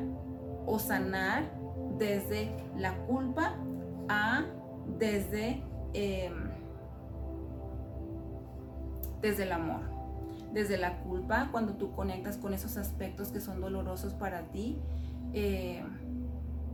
[0.67, 1.51] o sanar
[1.97, 3.55] desde la culpa
[4.07, 4.45] a
[4.99, 5.63] desde...
[5.93, 6.51] Em,
[9.21, 9.81] desde el amor,
[10.53, 14.77] desde la culpa, cuando tú conectas con esos aspectos que son dolorosos para ti,
[15.33, 15.83] eh,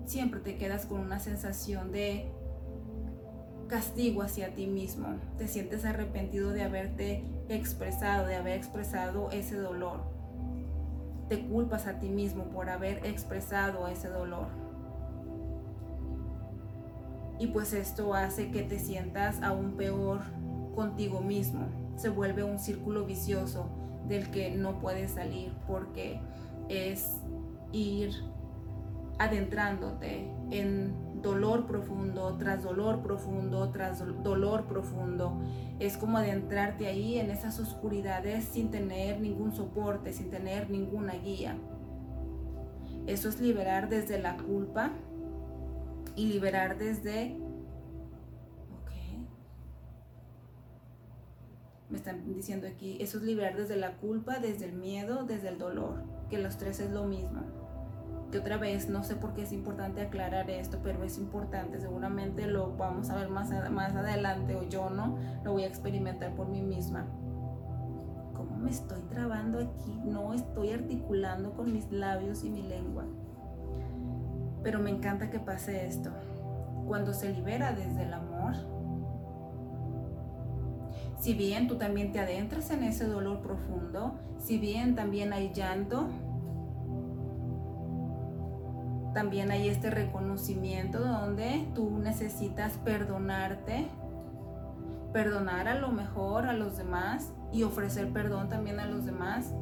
[0.06, 2.32] siempre te quedas con una sensación de
[3.68, 10.02] castigo hacia ti mismo, te sientes arrepentido de haberte expresado, de haber expresado ese dolor,
[11.30, 14.48] te culpas a ti mismo por haber expresado ese dolor.
[17.40, 20.20] Y pues esto hace que te sientas aún peor
[20.76, 23.70] contigo mismo, se vuelve un círculo vicioso
[24.08, 26.20] del que no puedes salir porque
[26.68, 27.18] es
[27.72, 28.12] ir
[29.22, 35.40] adentrándote en dolor profundo, tras dolor profundo, tras dolor profundo.
[35.80, 41.56] Es como adentrarte ahí en esas oscuridades sin tener ningún soporte, sin tener ninguna guía.
[43.06, 44.92] Eso es liberar desde la culpa
[46.16, 47.38] y liberar desde...
[51.90, 55.58] Me están diciendo aquí, eso es liberar desde la culpa, desde el miedo, desde el
[55.58, 57.61] dolor, que los tres es lo mismo
[58.32, 62.48] que otra vez no sé por qué es importante aclarar esto, pero es importante, seguramente
[62.48, 66.48] lo vamos a ver más, más adelante o yo no, lo voy a experimentar por
[66.48, 67.06] mí misma.
[68.34, 70.00] ¿Cómo me estoy trabando aquí?
[70.04, 73.06] No estoy articulando con mis labios y mi lengua.
[74.64, 76.12] Pero me encanta que pase esto.
[76.88, 78.54] Cuando se libera desde el amor,
[81.20, 86.08] si bien tú también te adentras en ese dolor profundo, si bien también hay llanto,
[89.14, 93.88] también hay este reconocimiento donde tú necesitas perdonarte,
[95.12, 99.54] perdonar a lo mejor a los demás y ofrecer perdón también a los demás.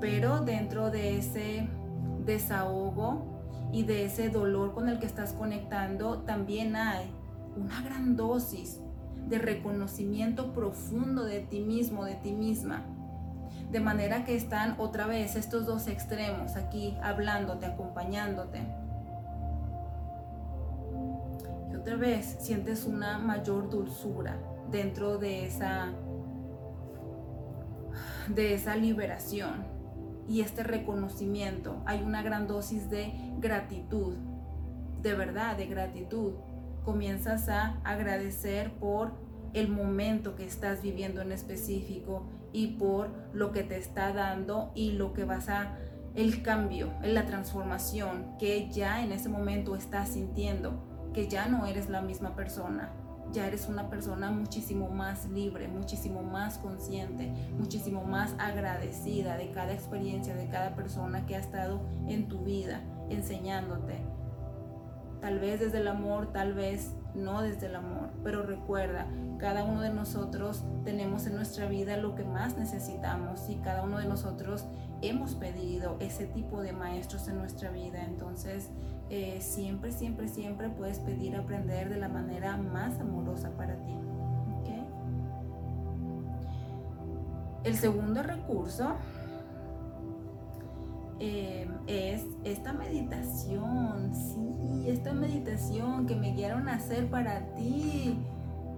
[0.00, 1.68] Pero dentro de ese
[2.24, 7.10] desahogo y de ese dolor con el que estás conectando, también hay
[7.56, 8.80] una gran dosis
[9.28, 12.84] de reconocimiento profundo de ti mismo, de ti misma
[13.70, 18.60] de manera que están otra vez estos dos extremos aquí hablándote, acompañándote.
[21.70, 24.38] Y otra vez sientes una mayor dulzura
[24.70, 25.92] dentro de esa
[28.28, 29.64] de esa liberación
[30.28, 31.82] y este reconocimiento.
[31.86, 34.14] Hay una gran dosis de gratitud,
[35.02, 36.34] de verdad, de gratitud.
[36.84, 39.12] Comienzas a agradecer por
[39.52, 44.92] el momento que estás viviendo en específico y por lo que te está dando y
[44.92, 45.76] lo que vas a,
[46.14, 51.88] el cambio, la transformación que ya en ese momento estás sintiendo, que ya no eres
[51.88, 52.92] la misma persona,
[53.32, 59.72] ya eres una persona muchísimo más libre, muchísimo más consciente, muchísimo más agradecida de cada
[59.72, 63.98] experiencia, de cada persona que ha estado en tu vida enseñándote.
[65.20, 68.10] Tal vez desde el amor, tal vez no desde el amor.
[68.22, 69.06] Pero recuerda,
[69.38, 73.98] cada uno de nosotros tenemos en nuestra vida lo que más necesitamos y cada uno
[73.98, 74.66] de nosotros
[75.02, 78.04] hemos pedido ese tipo de maestros en nuestra vida.
[78.04, 78.70] Entonces,
[79.08, 83.94] eh, siempre, siempre, siempre puedes pedir aprender de la manera más amorosa para ti.
[87.62, 88.94] El segundo recurso
[91.22, 98.18] eh, es esta meditación, sí, esta meditación que me guiaron a hacer para ti.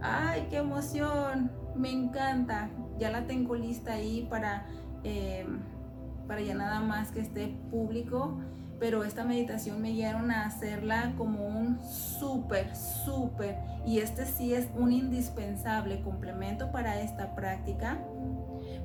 [0.00, 1.52] ¡Ay, qué emoción!
[1.76, 2.68] Me encanta.
[2.98, 4.66] Ya la tengo lista ahí para,
[5.04, 5.46] eh,
[6.26, 8.40] para ya nada más que esté público.
[8.80, 13.56] Pero esta meditación me guiaron a hacerla como un súper, súper.
[13.86, 17.98] Y este sí es un indispensable complemento para esta práctica.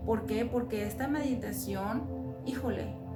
[0.06, 0.46] ¿Por qué?
[0.46, 2.04] Porque esta meditación,
[2.46, 3.07] híjole,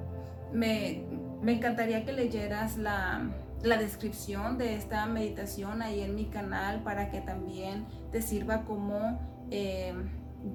[0.52, 1.04] me,
[1.46, 3.30] encantaría que leyeras la,
[3.62, 9.20] descripción de esta meditación ahí en mi canal para que también te sirva como
[9.52, 9.94] eh,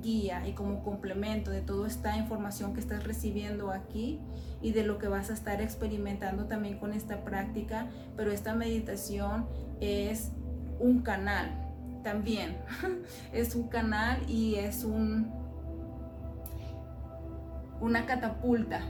[0.02, 4.20] guía y como complemento de toda esta información que estás recibiendo aquí
[4.62, 7.88] y de lo que vas a estar experimentando también con esta práctica.
[8.18, 9.48] Pero esta meditación
[9.80, 10.32] es
[10.80, 11.50] un canal
[12.04, 12.58] también.
[13.32, 15.32] es un canal y es un,
[17.80, 18.82] una catapulta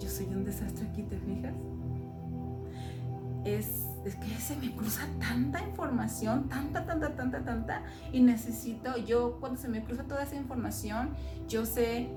[0.00, 1.54] yo soy un desastre aquí, ¿te fijas?
[3.44, 7.82] Es, es, que se me cruza tanta información, tanta, tanta, tanta, tanta,
[8.12, 11.10] y necesito, yo cuando se me cruza toda esa información,
[11.48, 12.10] yo sé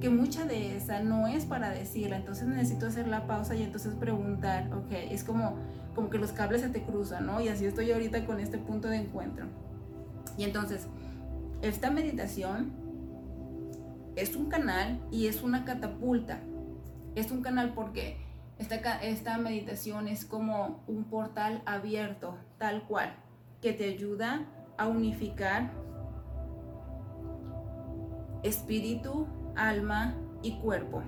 [0.00, 3.94] que mucha de esa no es para decirla, entonces necesito hacer la pausa y entonces
[3.94, 5.56] preguntar, ok, es como,
[5.94, 7.40] como que los cables se te cruzan, ¿no?
[7.40, 9.46] Y así estoy ahorita con este punto de encuentro.
[10.36, 10.88] Y entonces,
[11.62, 12.72] esta meditación
[14.16, 16.40] es un canal y es una catapulta
[17.14, 18.16] es un canal porque
[18.58, 23.14] esta, esta meditación es como un portal abierto, tal cual,
[23.60, 24.46] que te ayuda
[24.76, 25.72] a unificar
[28.42, 31.02] espíritu, alma y cuerpo.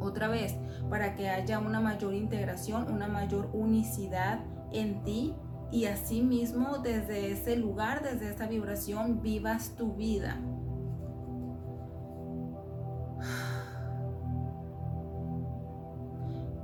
[0.00, 0.56] Otra vez,
[0.90, 4.40] para que haya una mayor integración, una mayor unicidad
[4.72, 5.34] en ti
[5.70, 10.38] y asimismo desde ese lugar, desde esa vibración, vivas tu vida.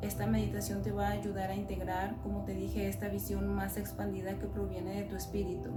[0.09, 4.39] Esta meditación te va a ayudar a integrar, como te dije, esta visión más expandida
[4.39, 5.69] que proviene de tu espíritu.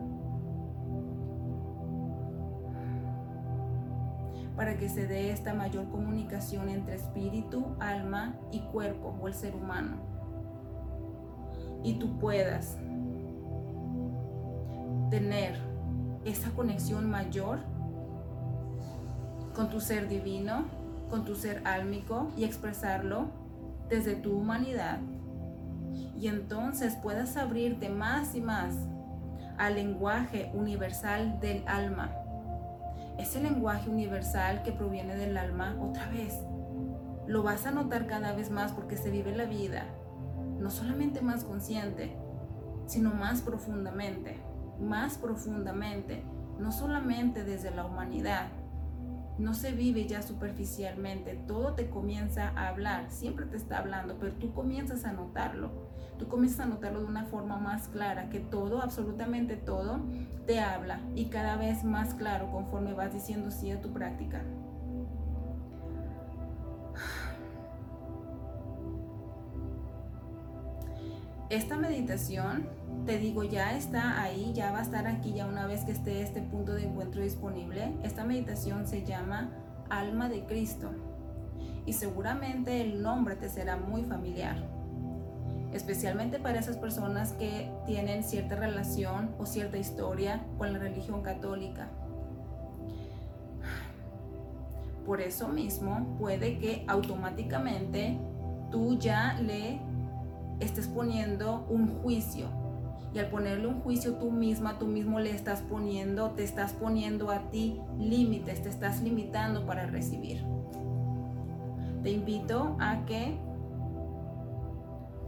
[4.55, 9.53] Para que se dé esta mayor comunicación entre espíritu, alma y cuerpo o el ser
[9.53, 9.97] humano.
[11.84, 12.77] Y tú puedas
[15.09, 15.57] tener
[16.23, 17.59] esa conexión mayor
[19.53, 20.63] con tu ser divino,
[21.09, 23.40] con tu ser álmico y expresarlo
[23.91, 24.97] desde tu humanidad.
[26.17, 28.75] Y entonces puedas abrirte más y más
[29.59, 32.15] al lenguaje universal del alma
[33.21, 36.39] ese lenguaje universal que proviene del alma, otra vez,
[37.27, 39.85] lo vas a notar cada vez más porque se vive la vida,
[40.59, 42.15] no solamente más consciente,
[42.87, 44.39] sino más profundamente,
[44.79, 46.23] más profundamente,
[46.57, 48.47] no solamente desde la humanidad.
[49.41, 54.33] No se vive ya superficialmente, todo te comienza a hablar, siempre te está hablando, pero
[54.33, 55.89] tú comienzas a notarlo
[56.21, 60.01] tú comienzas a notarlo de una forma más clara, que todo, absolutamente todo,
[60.45, 64.43] te habla y cada vez más claro conforme vas diciendo sí a tu práctica.
[71.49, 72.69] Esta meditación,
[73.06, 76.22] te digo, ya está ahí, ya va a estar aquí ya una vez que esté
[76.22, 77.93] este punto de encuentro disponible.
[78.04, 79.49] Esta meditación se llama
[79.89, 80.91] Alma de Cristo
[81.86, 84.82] y seguramente el nombre te será muy familiar
[85.74, 91.89] especialmente para esas personas que tienen cierta relación o cierta historia con la religión católica.
[95.06, 98.18] Por eso mismo puede que automáticamente
[98.70, 99.80] tú ya le
[100.60, 102.47] estés poniendo un juicio.
[103.14, 107.30] Y al ponerle un juicio tú misma, tú mismo le estás poniendo, te estás poniendo
[107.30, 110.43] a ti límites, te estás limitando para recibir.
[112.03, 113.38] Te invito a que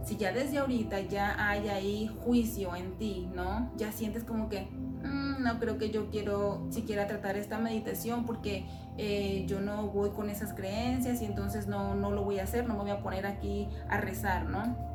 [0.04, 3.70] si ya desde ahorita ya hay ahí juicio en ti, ¿no?
[3.76, 8.66] Ya sientes como que, mm, no creo que yo quiero siquiera tratar esta meditación porque
[8.96, 12.66] eh, yo no voy con esas creencias y entonces no, no lo voy a hacer,
[12.66, 14.93] no me voy a poner aquí a rezar, ¿no?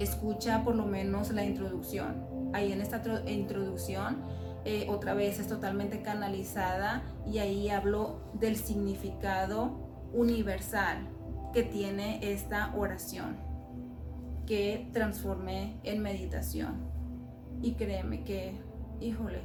[0.00, 2.26] Escucha por lo menos la introducción.
[2.54, 4.22] Ahí en esta introducción
[4.64, 11.06] eh, otra vez es totalmente canalizada y ahí hablo del significado universal
[11.52, 13.36] que tiene esta oración
[14.46, 16.90] que transformé en meditación.
[17.62, 18.58] Y créeme que,
[19.00, 19.42] híjole,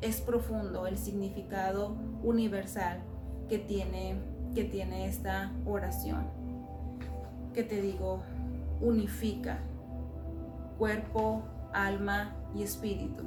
[0.00, 3.02] es profundo el significado universal
[3.48, 4.18] que tiene,
[4.54, 6.28] que tiene esta oración.
[7.52, 8.22] Que te digo,
[8.80, 9.58] unifica
[10.78, 13.24] cuerpo, alma y espíritu.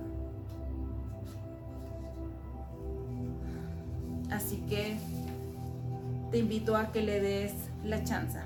[4.30, 4.98] Así que
[6.32, 8.40] te invito a que le des la chance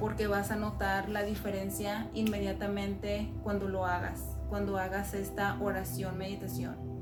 [0.00, 6.99] porque vas a notar la diferencia inmediatamente cuando lo hagas, cuando hagas esta oración, meditación.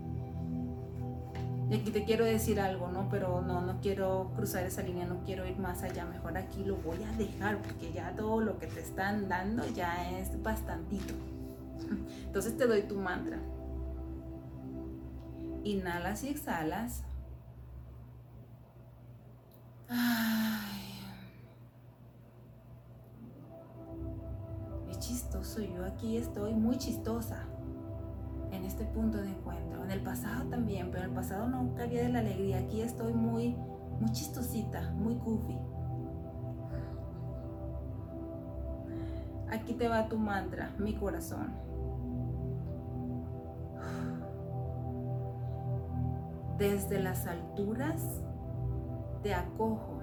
[1.71, 3.09] Y aquí te quiero decir algo, ¿no?
[3.11, 6.07] Pero no, no quiero cruzar esa línea, no quiero ir más allá.
[6.07, 10.19] Mejor aquí lo voy a dejar porque ya todo lo que te están dando ya
[10.19, 11.13] es bastantito.
[12.25, 13.39] Entonces te doy tu mantra.
[15.63, 17.05] Inhalas y exhalas.
[19.91, 20.39] Ay.
[24.99, 27.48] chistoso, yo aquí estoy muy chistosa
[28.79, 29.83] este punto de encuentro.
[29.83, 32.59] En el pasado también, pero en el pasado no cabía de la alegría.
[32.59, 33.57] Aquí estoy muy,
[33.99, 35.59] muy chistosita, muy goofy.
[39.51, 41.53] Aquí te va tu mantra, mi corazón.
[46.57, 48.21] Desde las alturas
[49.23, 49.99] te acojo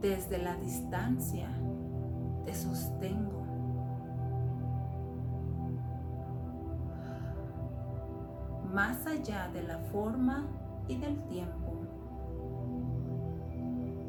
[0.00, 1.48] Desde la distancia
[2.44, 3.41] te sostengo.
[8.72, 10.46] Más allá de la forma
[10.88, 11.86] y del tiempo,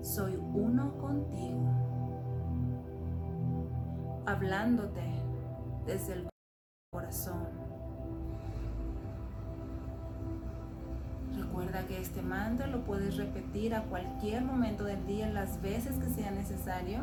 [0.02, 1.68] soy uno contigo,
[4.26, 5.02] hablándote
[5.86, 6.30] desde el
[6.94, 7.50] corazón.
[11.36, 16.08] Recuerda que este mantra lo puedes repetir a cualquier momento del día, las veces que
[16.08, 17.00] sea necesario.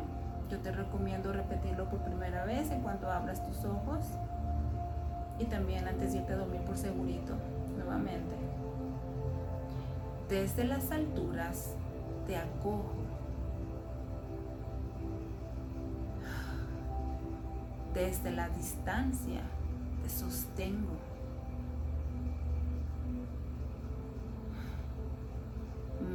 [0.48, 4.06] Yo te recomiendo repetirlo por primera vez en cuanto abras tus ojos
[5.40, 7.34] y también antes de irte a dormir por segurito,
[7.76, 8.36] nuevamente.
[10.28, 11.74] Desde las alturas
[12.26, 12.94] te acojo.
[17.94, 19.40] Desde la distancia
[20.02, 21.10] te sostengo.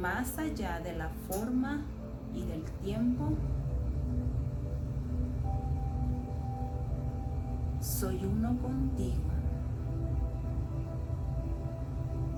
[0.00, 1.82] más allá de la forma
[2.34, 3.30] y del tiempo,
[7.98, 9.22] soy uno contigo,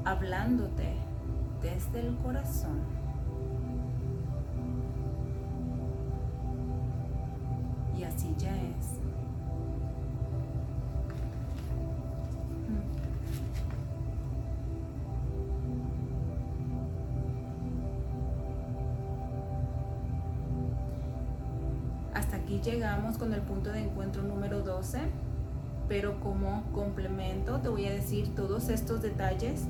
[0.04, 0.94] hablándote
[1.60, 2.78] desde el corazón.
[7.98, 9.00] Y así ya es.
[22.14, 25.00] Hasta aquí llegamos con el punto de encuentro número 12,
[25.88, 29.64] pero como complemento te voy a decir todos estos detalles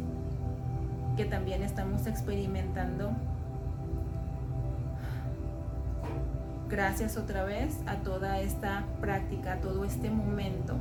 [1.16, 3.10] que también estamos experimentando.
[6.68, 10.74] Gracias otra vez a toda esta práctica, a todo este momento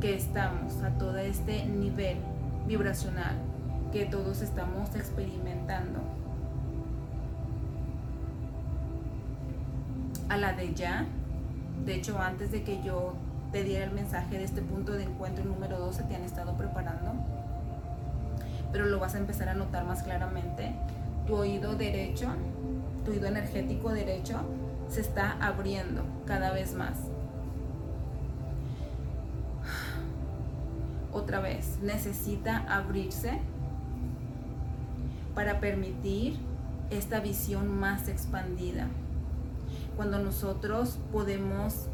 [0.00, 2.16] que estamos, a todo este nivel
[2.66, 3.36] vibracional
[3.92, 6.00] que todos estamos experimentando.
[10.28, 11.06] A la de ya,
[11.86, 13.14] de hecho antes de que yo
[13.52, 17.14] te diera el mensaje de este punto de encuentro número 12, te han estado preparando
[18.72, 20.74] pero lo vas a empezar a notar más claramente.
[21.26, 22.28] Tu oído derecho,
[23.04, 24.40] tu oído energético derecho,
[24.88, 26.98] se está abriendo cada vez más.
[31.12, 33.38] Otra vez, necesita abrirse
[35.34, 36.36] para permitir
[36.90, 38.88] esta visión más expandida.
[39.96, 41.88] Cuando nosotros podemos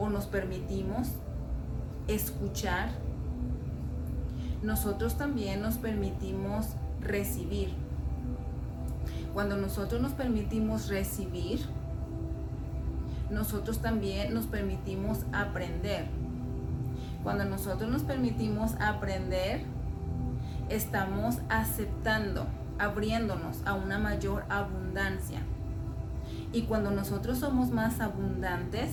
[0.00, 1.10] o nos permitimos
[2.08, 2.90] escuchar
[4.62, 6.66] nosotros también nos permitimos
[7.00, 7.70] recibir.
[9.32, 11.60] Cuando nosotros nos permitimos recibir,
[13.30, 16.08] nosotros también nos permitimos aprender.
[17.22, 19.62] Cuando nosotros nos permitimos aprender,
[20.68, 22.46] estamos aceptando,
[22.78, 25.40] abriéndonos a una mayor abundancia.
[26.52, 28.90] Y cuando nosotros somos más abundantes,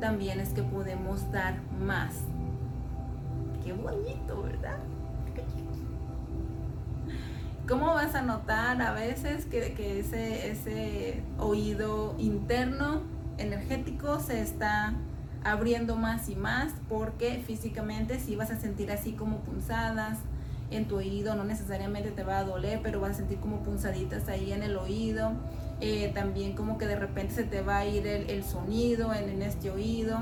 [0.00, 2.14] también es que podemos dar más
[3.64, 4.78] qué bonito, ¿verdad?
[7.68, 13.02] ¿Cómo vas a notar a veces que, ese, ese oído interno
[13.38, 14.94] energético se está
[15.44, 16.72] abriendo más y más?
[16.88, 20.18] Porque físicamente sí vas a sentir así como punzadas
[20.72, 24.28] en tu oído, no necesariamente te va a doler, pero vas a sentir como punzaditas
[24.28, 25.32] ahí en el oído.
[25.80, 29.42] Eh, también como que de repente se te va a ir el, sonido en, en
[29.42, 30.18] este oído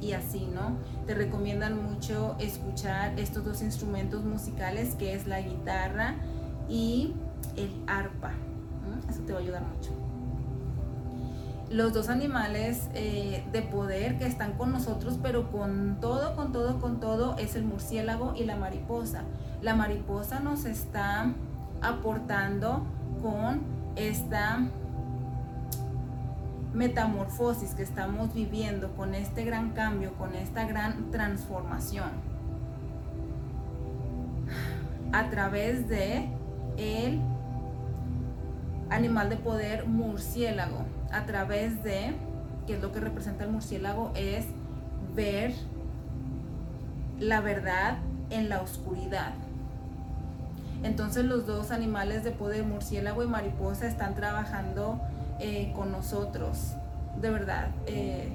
[0.00, 0.78] y así, ¿no?
[1.06, 6.16] Te recomiendan mucho escuchar estos dos instrumentos musicales que es la guitarra
[6.68, 7.14] y
[7.56, 8.32] el arpa.
[9.08, 9.90] Eso te va a ayudar mucho.
[11.70, 16.78] Los dos animales eh, de poder que están con nosotros, pero con todo, con todo,
[16.78, 19.24] con todo, es el murciélago y la mariposa.
[19.62, 21.32] La mariposa nos está
[21.82, 22.86] aportando
[23.20, 23.62] con
[23.96, 24.68] esta
[26.76, 32.10] metamorfosis que estamos viviendo, con este gran cambio, con esta gran transformación,
[35.12, 36.28] a través de
[36.76, 37.20] el
[38.90, 42.14] animal de poder murciélago, a través de,
[42.66, 44.44] que es lo que representa el murciélago, es
[45.14, 45.54] ver
[47.18, 47.96] la verdad
[48.28, 49.32] en la oscuridad.
[50.82, 55.00] Entonces los dos animales de poder, murciélago y mariposa, están trabajando
[55.38, 56.74] eh, con nosotros,
[57.20, 58.32] de verdad, eh,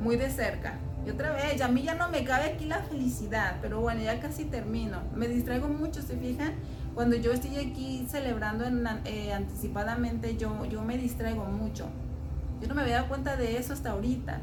[0.00, 0.78] muy de cerca.
[1.06, 4.20] Y otra vez, a mí ya no me cabe aquí la felicidad, pero bueno, ya
[4.20, 4.98] casi termino.
[5.14, 6.54] Me distraigo mucho, ¿se fijan?
[6.94, 8.64] Cuando yo estoy aquí celebrando
[9.04, 11.86] eh, anticipadamente, yo, yo me distraigo mucho.
[12.60, 14.40] Yo no me había dado cuenta de eso hasta ahorita.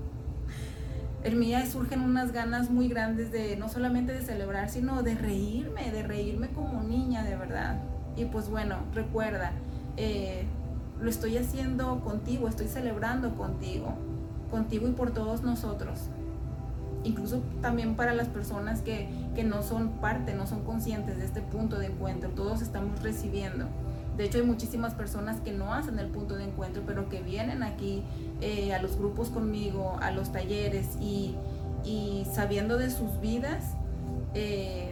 [1.24, 5.90] en mí surgen unas ganas muy grandes de no solamente de celebrar, sino de reírme,
[5.90, 7.82] de reírme como niña, de verdad.
[8.16, 9.52] Y pues bueno, recuerda,
[9.96, 10.44] eh,
[11.00, 13.94] lo estoy haciendo contigo, estoy celebrando contigo,
[14.50, 16.08] contigo y por todos nosotros.
[17.02, 19.08] Incluso también para las personas que,
[19.44, 23.64] no son parte, no son conscientes de este punto de encuentro, todos estamos recibiendo.
[24.18, 27.62] De hecho, hay muchísimas personas que no hacen el punto de encuentro, pero que vienen
[27.62, 28.02] aquí
[28.42, 31.36] eh, a los grupos conmigo, a los talleres y,
[32.30, 33.64] sabiendo de sus vidas,
[34.34, 34.89] eh,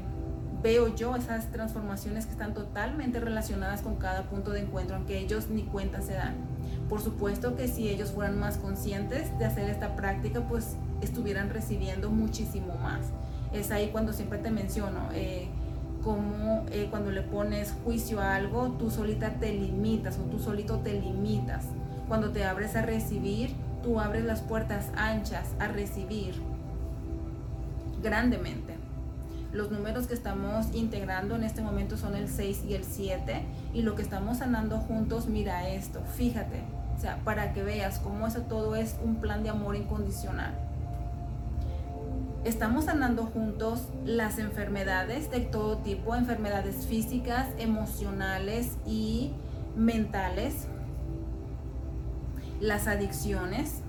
[0.63, 5.49] veo yo esas transformaciones que están totalmente relacionadas con cada punto de encuentro, aunque ellos
[5.49, 6.35] ni cuenta se dan.
[6.89, 12.11] Por supuesto que si ellos fueran más conscientes de hacer esta práctica, pues estuvieran recibiendo
[12.11, 13.07] muchísimo más.
[13.53, 15.49] Es ahí cuando siempre te menciono, eh,
[16.03, 20.79] como eh, cuando le pones juicio a algo, tú solita te limitas o tú solito
[20.79, 21.67] te limitas.
[22.09, 26.35] Cuando te abres a recibir, tú abres las puertas anchas a recibir
[28.03, 28.68] grandemente.
[29.53, 33.43] Los números que estamos integrando en este momento son el 6 y el 7
[33.73, 36.63] y lo que estamos sanando juntos, mira esto, fíjate,
[36.97, 40.53] o sea, para que veas cómo eso todo es un plan de amor incondicional.
[42.45, 49.33] Estamos sanando juntos las enfermedades de todo tipo, enfermedades físicas, emocionales y
[49.77, 50.67] mentales,
[52.61, 53.81] las adicciones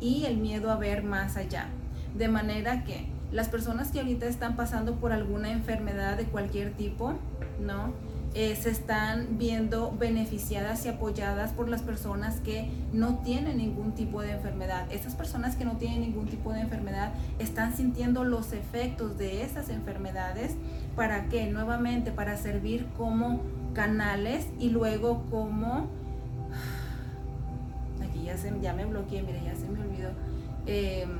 [0.00, 1.68] y el miedo a ver más allá.
[2.16, 7.14] De manera que las personas que ahorita están pasando por alguna enfermedad de cualquier tipo,
[7.60, 7.92] ¿no?
[8.34, 14.22] Eh, se están viendo beneficiadas y apoyadas por las personas que no tienen ningún tipo
[14.22, 14.90] de enfermedad.
[14.90, 19.68] Esas personas que no tienen ningún tipo de enfermedad están sintiendo los efectos de esas
[19.68, 20.52] enfermedades.
[20.96, 21.50] ¿Para qué?
[21.50, 23.42] Nuevamente, para servir como
[23.74, 25.88] canales y luego como...
[28.02, 30.10] Aquí ya, se, ya me bloqueé, mire, ya se me olvidó.
[30.64, 31.10] Em,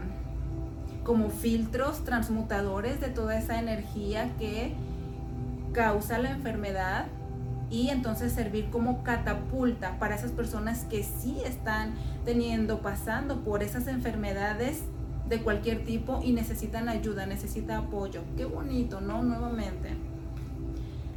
[1.05, 4.74] como filtros transmutadores de toda esa energía que
[5.72, 7.07] causa la enfermedad
[7.70, 11.94] y entonces servir como catapulta para esas personas que sí están
[12.24, 14.82] teniendo, pasando por esas enfermedades
[15.28, 18.22] de cualquier tipo y necesitan ayuda, necesitan apoyo.
[18.36, 19.22] Qué bonito, ¿no?
[19.22, 19.96] Nuevamente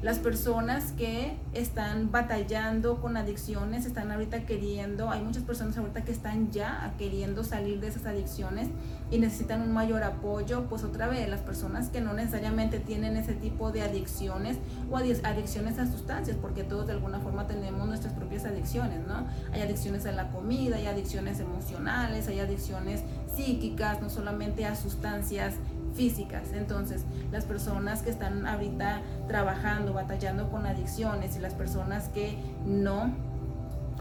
[0.05, 6.11] las personas que están batallando con adicciones, están ahorita queriendo, hay muchas personas ahorita que
[6.11, 8.67] están ya queriendo salir de esas adicciones
[9.09, 13.33] y necesitan un mayor apoyo, pues otra vez, las personas que no necesariamente tienen ese
[13.33, 14.57] tipo de adicciones
[14.91, 19.25] o adicciones a sustancias, porque todos de alguna forma tenemos nuestras propias adicciones, ¿no?
[19.53, 23.01] Hay adicciones a la comida, hay adicciones emocionales, hay adicciones
[23.35, 25.55] psíquicas, no solamente a sustancias
[25.95, 26.51] físicas.
[26.53, 33.13] Entonces, las personas que están ahorita trabajando, batallando con adicciones y las personas que no,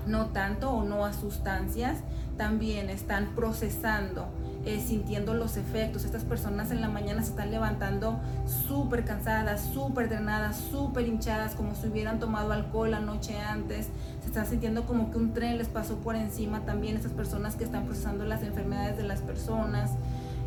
[0.07, 1.99] no tanto o no a sustancias,
[2.37, 4.27] también están procesando,
[4.65, 6.05] eh, sintiendo los efectos.
[6.05, 8.19] Estas personas en la mañana se están levantando
[8.67, 13.89] súper cansadas, súper drenadas, súper hinchadas, como si hubieran tomado alcohol la noche antes.
[14.21, 16.97] Se están sintiendo como que un tren les pasó por encima también.
[16.97, 19.93] Estas personas que están procesando las enfermedades de las personas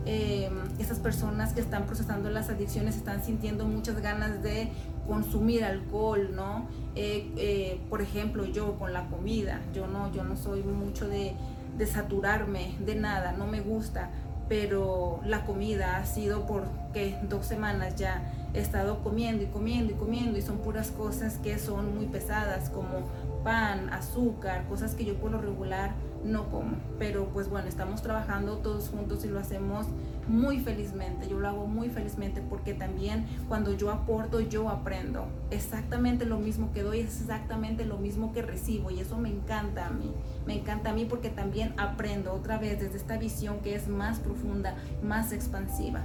[0.09, 0.49] eh,
[0.79, 4.69] esas personas que están procesando las adicciones están sintiendo muchas ganas de
[5.05, 6.67] consumir alcohol, ¿no?
[6.95, 11.33] Eh, eh, por ejemplo, yo con la comida, yo no, yo no soy mucho de,
[11.77, 14.09] de saturarme de nada, no me gusta,
[14.47, 19.95] pero la comida ha sido porque dos semanas ya he estado comiendo y comiendo y
[19.95, 23.09] comiendo y son puras cosas que son muy pesadas como
[23.47, 25.93] pan, azúcar, cosas que yo por lo regular
[26.25, 26.75] no como.
[26.99, 29.87] Pero pues bueno, estamos trabajando todos juntos y lo hacemos
[30.27, 31.29] muy felizmente.
[31.29, 35.27] Yo lo hago muy felizmente porque también cuando yo aporto, yo aprendo.
[35.49, 39.87] Exactamente lo mismo que doy es exactamente lo mismo que recibo y eso me encanta
[39.87, 40.11] a mí.
[40.45, 44.19] Me encanta a mí porque también aprendo otra vez desde esta visión que es más
[44.19, 46.03] profunda, más expansiva.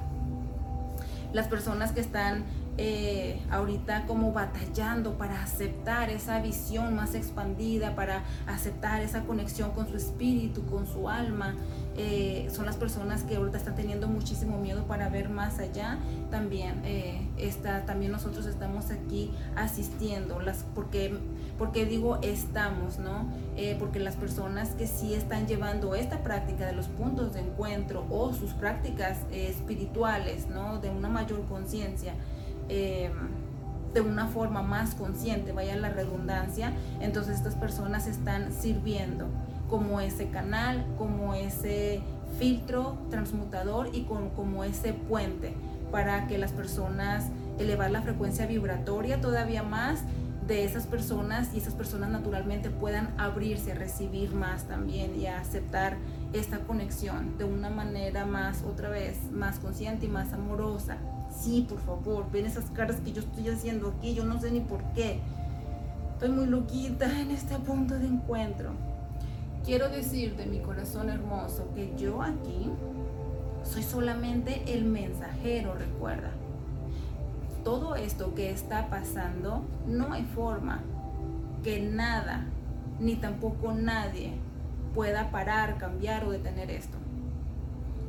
[1.32, 2.44] Las personas que están
[2.78, 9.86] eh, ahorita como batallando para aceptar esa visión más expandida, para aceptar esa conexión con
[9.88, 11.54] su espíritu, con su alma.
[11.98, 15.98] Eh, son las personas que ahorita están teniendo muchísimo miedo para ver más allá.
[16.30, 21.18] También, eh, está, también nosotros estamos aquí asistiendo, las, porque,
[21.58, 23.26] porque digo estamos, ¿no?
[23.78, 28.32] porque las personas que sí están llevando esta práctica de los puntos de encuentro o
[28.32, 30.78] sus prácticas espirituales, ¿no?
[30.80, 32.14] De una mayor conciencia,
[32.68, 33.12] Em,
[33.92, 39.26] de una forma más consciente, vaya la redundancia, entonces estas personas están sirviendo
[39.68, 42.00] como ese canal, como ese
[42.38, 45.52] filtro transmutador y como ese puente
[45.90, 47.26] para que las personas
[47.58, 50.00] elevar la frecuencia vibratoria todavía más
[50.46, 55.40] de esas personas y esas personas naturalmente puedan abrirse, a recibir más también y a
[55.40, 55.98] aceptar
[56.32, 60.98] esta conexión de una manera más, otra vez, más consciente y más amorosa
[61.32, 64.60] sí, por favor, ven esas caras que yo estoy haciendo aquí, yo no sé ni
[64.60, 65.20] por qué.
[66.14, 68.70] Estoy muy loquita en este punto de encuentro.
[69.64, 72.70] Quiero decir de mi corazón hermoso que yo aquí
[73.64, 76.30] soy solamente el mensajero, recuerda.
[77.64, 80.80] Todo esto que está pasando, no hay forma
[81.62, 82.46] que nada,
[82.98, 84.32] ni tampoco nadie
[84.94, 86.98] pueda parar, cambiar o detener esto.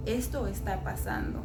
[0.06, 1.42] Esto está pasando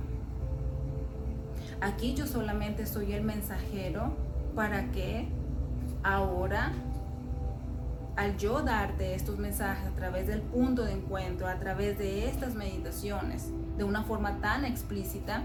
[1.81, 4.13] Aquí yo solamente soy el mensajero
[4.57, 5.29] para que
[6.03, 6.73] ahora,
[8.17, 12.55] al yo darte estos mensajes a través del punto de encuentro, a través de estas
[12.55, 15.43] meditaciones, de una forma tan explícita,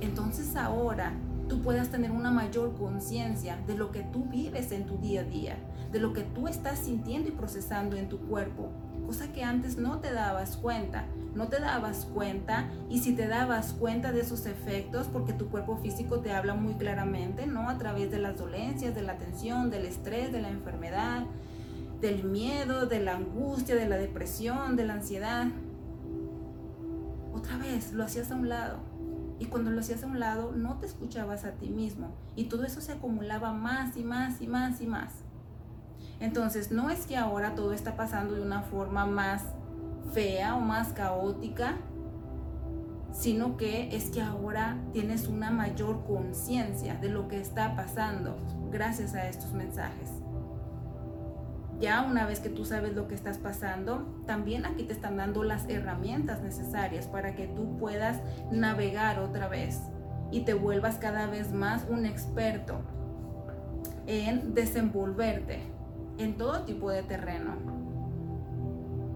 [0.00, 1.12] entonces ahora
[1.48, 5.24] tú puedas tener una mayor conciencia de lo que tú vives en tu día a
[5.24, 5.56] día,
[5.92, 8.70] de lo que tú estás sintiendo y procesando en tu cuerpo,
[9.06, 11.06] cosa que antes no te dabas cuenta.
[11.34, 15.76] No te dabas cuenta y si te dabas cuenta de esos efectos, porque tu cuerpo
[15.76, 17.68] físico te habla muy claramente, ¿no?
[17.68, 21.26] A través de las dolencias, de la tensión, del estrés, de la enfermedad,
[22.00, 25.48] del miedo, de la angustia, de la depresión, de la ansiedad.
[27.34, 28.95] otra vez lo hacías a un lado.
[29.38, 32.14] Y cuando lo hacías a un lado, no te escuchabas a ti mismo.
[32.36, 35.12] Y todo eso se acumulaba más y más y más y más.
[36.20, 39.42] Entonces, no es que ahora todo está pasando de una forma más
[40.12, 41.76] fea o más caótica,
[43.12, 48.36] sino que es que ahora tienes una mayor conciencia de lo que está pasando
[48.70, 50.10] gracias a estos mensajes.
[51.80, 55.44] Ya una vez que tú sabes lo que estás pasando, también aquí te están dando
[55.44, 58.20] las herramientas necesarias para que tú puedas
[58.50, 59.80] navegar otra vez
[60.30, 62.80] y te vuelvas cada vez más un experto
[64.06, 65.60] en desenvolverte
[66.18, 67.56] en todo tipo de terreno.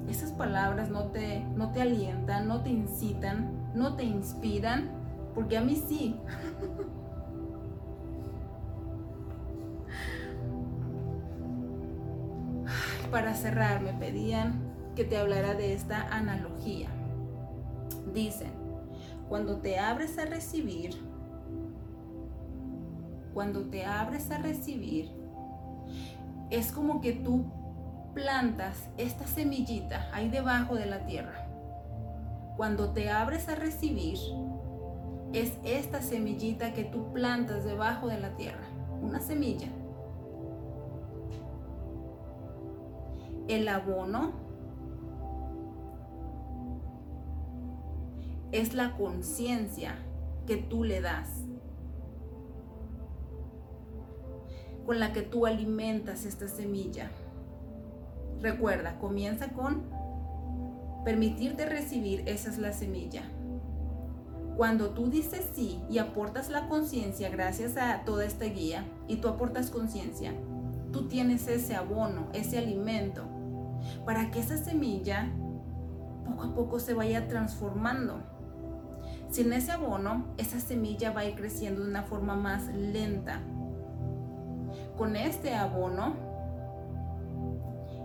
[0.08, 4.90] Esas palabras no te, no te alientan, no te incitan, no te inspiran,
[5.34, 6.16] porque a mí sí.
[13.10, 16.88] Para cerrar me pedían que te hablara de esta analogía.
[18.12, 18.52] Dicen,
[19.28, 20.96] cuando te abres a recibir,
[23.34, 25.10] cuando te abres a recibir,
[26.50, 27.44] es como que tú
[28.14, 31.46] plantas esta semillita ahí debajo de la tierra.
[32.56, 34.18] Cuando te abres a recibir,
[35.32, 38.66] es esta semillita que tú plantas debajo de la tierra,
[39.00, 39.68] una semilla
[43.50, 44.30] el abono
[48.52, 49.96] es la conciencia
[50.46, 51.28] que tú le das,
[54.86, 57.10] con la que tú alimentas esta semilla.
[58.40, 59.82] Recuerda, comienza con
[61.04, 63.22] permitirte recibir, esa es la semilla.
[64.56, 69.28] Cuando tú dices sí y aportas la conciencia gracias a toda esta guía y tú
[69.28, 70.34] aportas conciencia,
[70.92, 73.39] tú tienes ese abono, ese alimento
[74.04, 75.28] para que esa semilla
[76.24, 78.22] poco a poco se vaya transformando.
[79.30, 83.40] Sin ese abono, esa semilla va a ir creciendo de una forma más lenta.
[84.96, 86.14] Con este abono,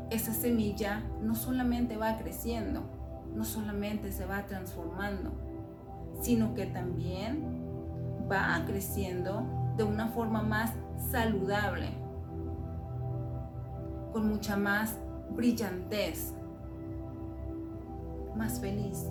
[0.09, 2.83] esa semilla no solamente va creciendo,
[3.33, 5.31] no solamente se va transformando,
[6.21, 7.65] sino que también
[8.31, 9.43] va creciendo
[9.77, 10.71] de una forma más
[11.11, 11.89] saludable,
[14.13, 14.97] con mucha más
[15.31, 16.33] brillantez,
[18.35, 19.05] más feliz,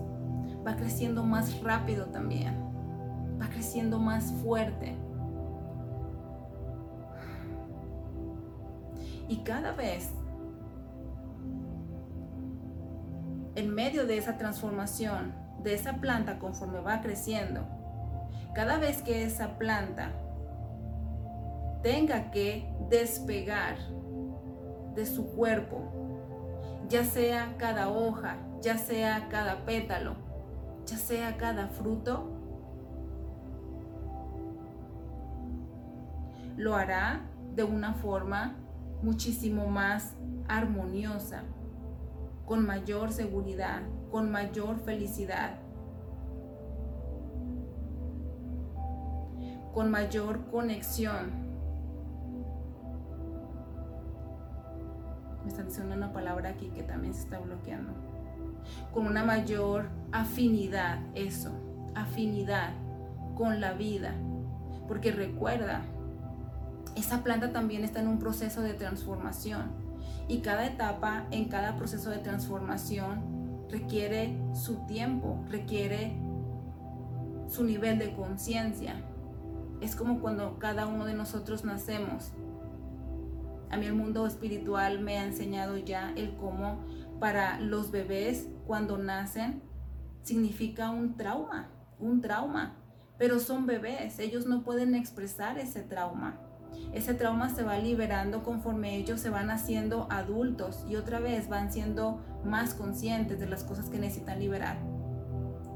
[0.66, 2.54] va creciendo más rápido también,
[3.40, 4.96] va creciendo más fuerte.
[9.28, 10.10] Y cada vez,
[13.54, 17.66] en medio de esa transformación, de esa planta conforme va creciendo,
[18.54, 20.12] cada vez que esa planta
[21.82, 23.76] tenga que despegar
[24.94, 25.93] de su cuerpo
[26.88, 30.14] ya sea cada hoja, ya sea cada pétalo,
[30.86, 32.30] ya sea cada fruto,
[36.56, 37.22] lo hará
[37.54, 38.56] de una forma
[39.02, 40.14] muchísimo más
[40.48, 41.42] armoniosa,
[42.46, 45.56] con mayor seguridad, con mayor felicidad,
[49.72, 51.53] con mayor conexión
[55.44, 57.92] me están diciendo una palabra aquí que también se está bloqueando.
[58.92, 61.52] Con una mayor afinidad, eso,
[61.94, 62.72] afinidad
[63.36, 64.14] con la vida.
[64.88, 65.82] Porque recuerda,
[66.96, 69.72] esa planta también está en un proceso de transformación.
[70.28, 76.16] Y cada etapa en cada proceso de transformación requiere su tiempo, requiere
[77.48, 78.94] su nivel de conciencia.
[79.80, 82.32] Es como cuando cada uno de nosotros nacemos
[83.74, 86.84] a mí el mundo espiritual me ha enseñado ya el cómo
[87.18, 89.62] para los bebés cuando nacen
[90.22, 92.76] significa un trauma, un trauma.
[93.18, 96.40] Pero son bebés, ellos no pueden expresar ese trauma.
[96.92, 101.72] Ese trauma se va liberando conforme ellos se van haciendo adultos y otra vez van
[101.72, 104.78] siendo más conscientes de las cosas que necesitan liberar.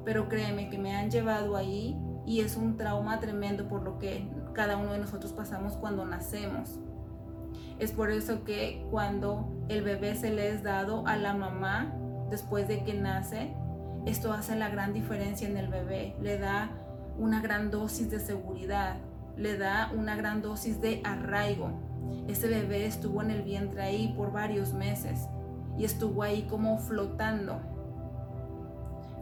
[0.04, 4.30] Pero créeme que me han llevado ahí y es un trauma tremendo por lo que
[4.52, 6.78] cada uno de nosotros pasamos cuando nacemos.
[7.78, 11.94] Es por eso que cuando el bebé se le es dado a la mamá
[12.28, 13.54] después de que nace,
[14.04, 16.16] esto hace la gran diferencia en el bebé.
[16.20, 16.70] Le da
[17.18, 18.96] una gran dosis de seguridad,
[19.36, 21.70] le da una gran dosis de arraigo.
[22.26, 25.28] Ese bebé estuvo en el vientre ahí por varios meses
[25.76, 27.60] y estuvo ahí como flotando.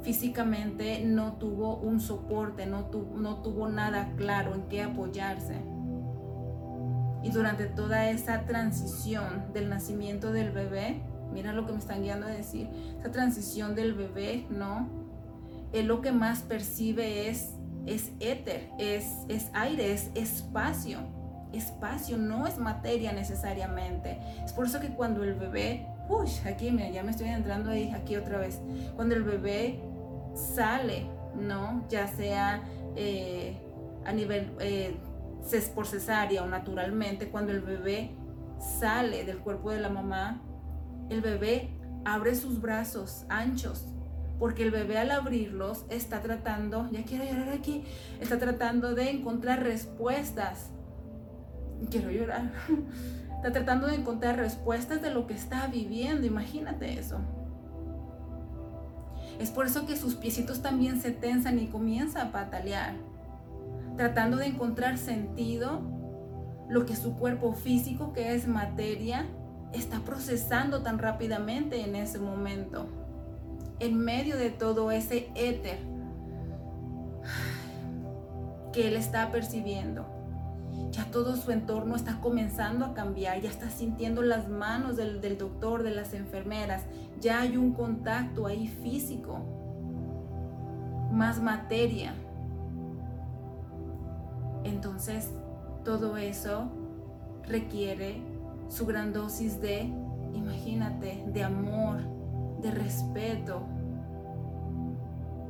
[0.02, 5.75] Físicamente no tuvo un soporte, no, no tuvo nada claro en qué apoyarse.
[7.26, 11.02] Y durante toda esa transición del nacimiento del bebé,
[11.32, 12.68] mira lo que me están guiando a decir,
[13.00, 14.88] esa transición del bebé, ¿no?
[15.72, 17.50] él lo que más percibe es,
[17.84, 21.00] es éter, es, es aire, es espacio.
[21.52, 24.18] Espacio no es materia necesariamente.
[24.44, 27.90] Es por eso que cuando el bebé, uy, aquí mira, ya me estoy entrando ahí,
[27.90, 28.60] aquí otra vez.
[28.94, 29.80] Cuando el bebé
[30.54, 31.84] sale, ¿no?
[31.88, 32.62] Ya sea
[32.94, 33.56] eh,
[34.04, 34.96] a nivel eh,
[35.74, 38.10] por cesárea o naturalmente, cuando el bebé
[38.58, 40.42] sale del cuerpo de la mamá,
[41.08, 41.70] el bebé
[42.04, 43.86] abre sus brazos anchos,
[44.38, 47.84] porque el bebé al abrirlos está tratando, ya quiero llorar aquí,
[48.20, 50.70] está tratando de encontrar respuestas.
[51.90, 52.52] Quiero llorar.
[53.36, 57.20] Está tratando de encontrar respuestas de lo que está viviendo, imagínate eso.
[59.38, 62.96] Es por eso que sus piecitos también se tensan y comienza a patalear,
[63.96, 65.80] tratando de encontrar sentido,
[66.68, 69.26] lo que su cuerpo físico, que es materia,
[69.72, 72.86] está procesando tan rápidamente en ese momento,
[73.78, 75.78] en medio de todo ese éter
[78.72, 80.06] que él está percibiendo.
[80.90, 85.38] Ya todo su entorno está comenzando a cambiar, ya está sintiendo las manos del, del
[85.38, 86.82] doctor, de las enfermeras,
[87.20, 89.40] ya hay un contacto ahí físico,
[91.12, 92.14] más materia.
[94.66, 95.30] Entonces,
[95.84, 96.70] todo eso
[97.44, 98.20] requiere
[98.68, 99.82] su gran dosis de,
[100.34, 101.98] imagínate, de amor,
[102.60, 103.62] de respeto.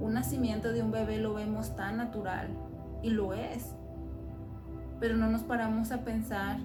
[0.00, 2.48] Un nacimiento de un bebé lo vemos tan natural
[3.02, 3.74] y lo es,
[5.00, 6.58] pero no nos paramos a pensar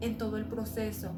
[0.00, 1.12] en todo el proceso.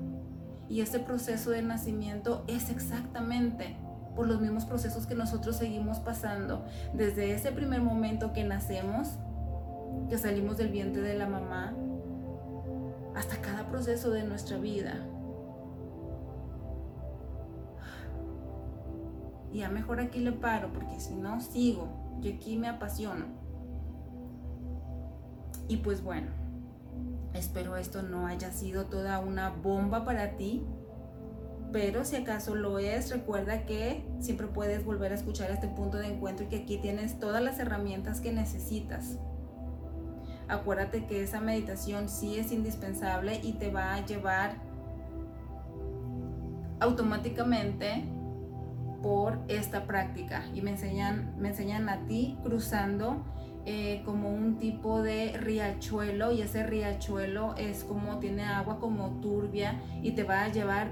[0.68, 3.76] Y ese proceso de nacimiento es exactamente
[4.14, 6.64] por los mismos procesos que nosotros seguimos pasando
[6.95, 9.18] desde ese primer momento que nacemos,
[10.09, 11.75] que salimos del vientre de la mamá,
[13.15, 15.07] hasta cada proceso de nuestra vida.
[19.53, 21.89] Y a mejor aquí le paro porque si no sigo,
[22.21, 23.25] yo aquí me apasiono.
[25.69, 26.29] Y pues bueno,
[27.33, 30.67] espero esto no haya sido toda una bomba para ti.
[31.73, 36.15] Pero si acaso lo es, recuerda que siempre puedes volver a escuchar este punto de
[36.15, 39.19] encuentro y que aquí tienes todas las herramientas que necesitas
[40.49, 44.57] acuérdate que esa meditación sí es indispensable y te va a llevar
[46.81, 48.05] automáticamente
[49.03, 50.45] por esta práctica.
[50.55, 53.25] Y me enseñan, me enseñan a ti cruzando
[53.65, 59.81] eh, como un tipo de riachuelo y ese riachuelo es como tiene agua como turbia
[60.03, 60.91] y te va a llevar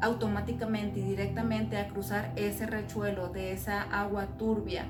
[0.00, 4.86] automáticamente y directamente a cruzar ese riachuelo de esa agua turbia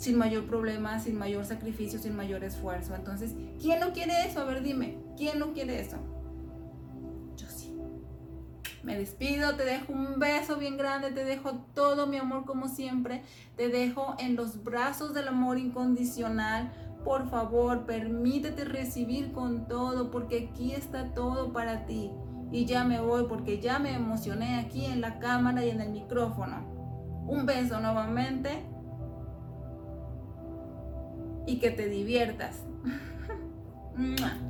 [0.00, 2.94] sin mayor problema, sin mayor sacrificio, sin mayor esfuerzo.
[2.94, 4.40] Entonces, ¿quién no quiere eso?
[4.40, 5.98] A ver, dime, ¿quién no quiere eso?
[7.36, 7.76] Yo sí.
[8.82, 13.22] Me despido, te dejo un beso bien grande, te dejo todo mi amor como siempre,
[13.58, 16.72] te dejo en los brazos del amor incondicional.
[17.04, 22.10] Por favor, permítete recibir con todo, porque aquí está todo para ti.
[22.50, 25.90] Y ya me voy porque ya me emocioné aquí en la cámara y en el
[25.90, 26.64] micrófono.
[27.26, 28.69] Un beso nuevamente
[31.46, 32.64] y que te diviertas.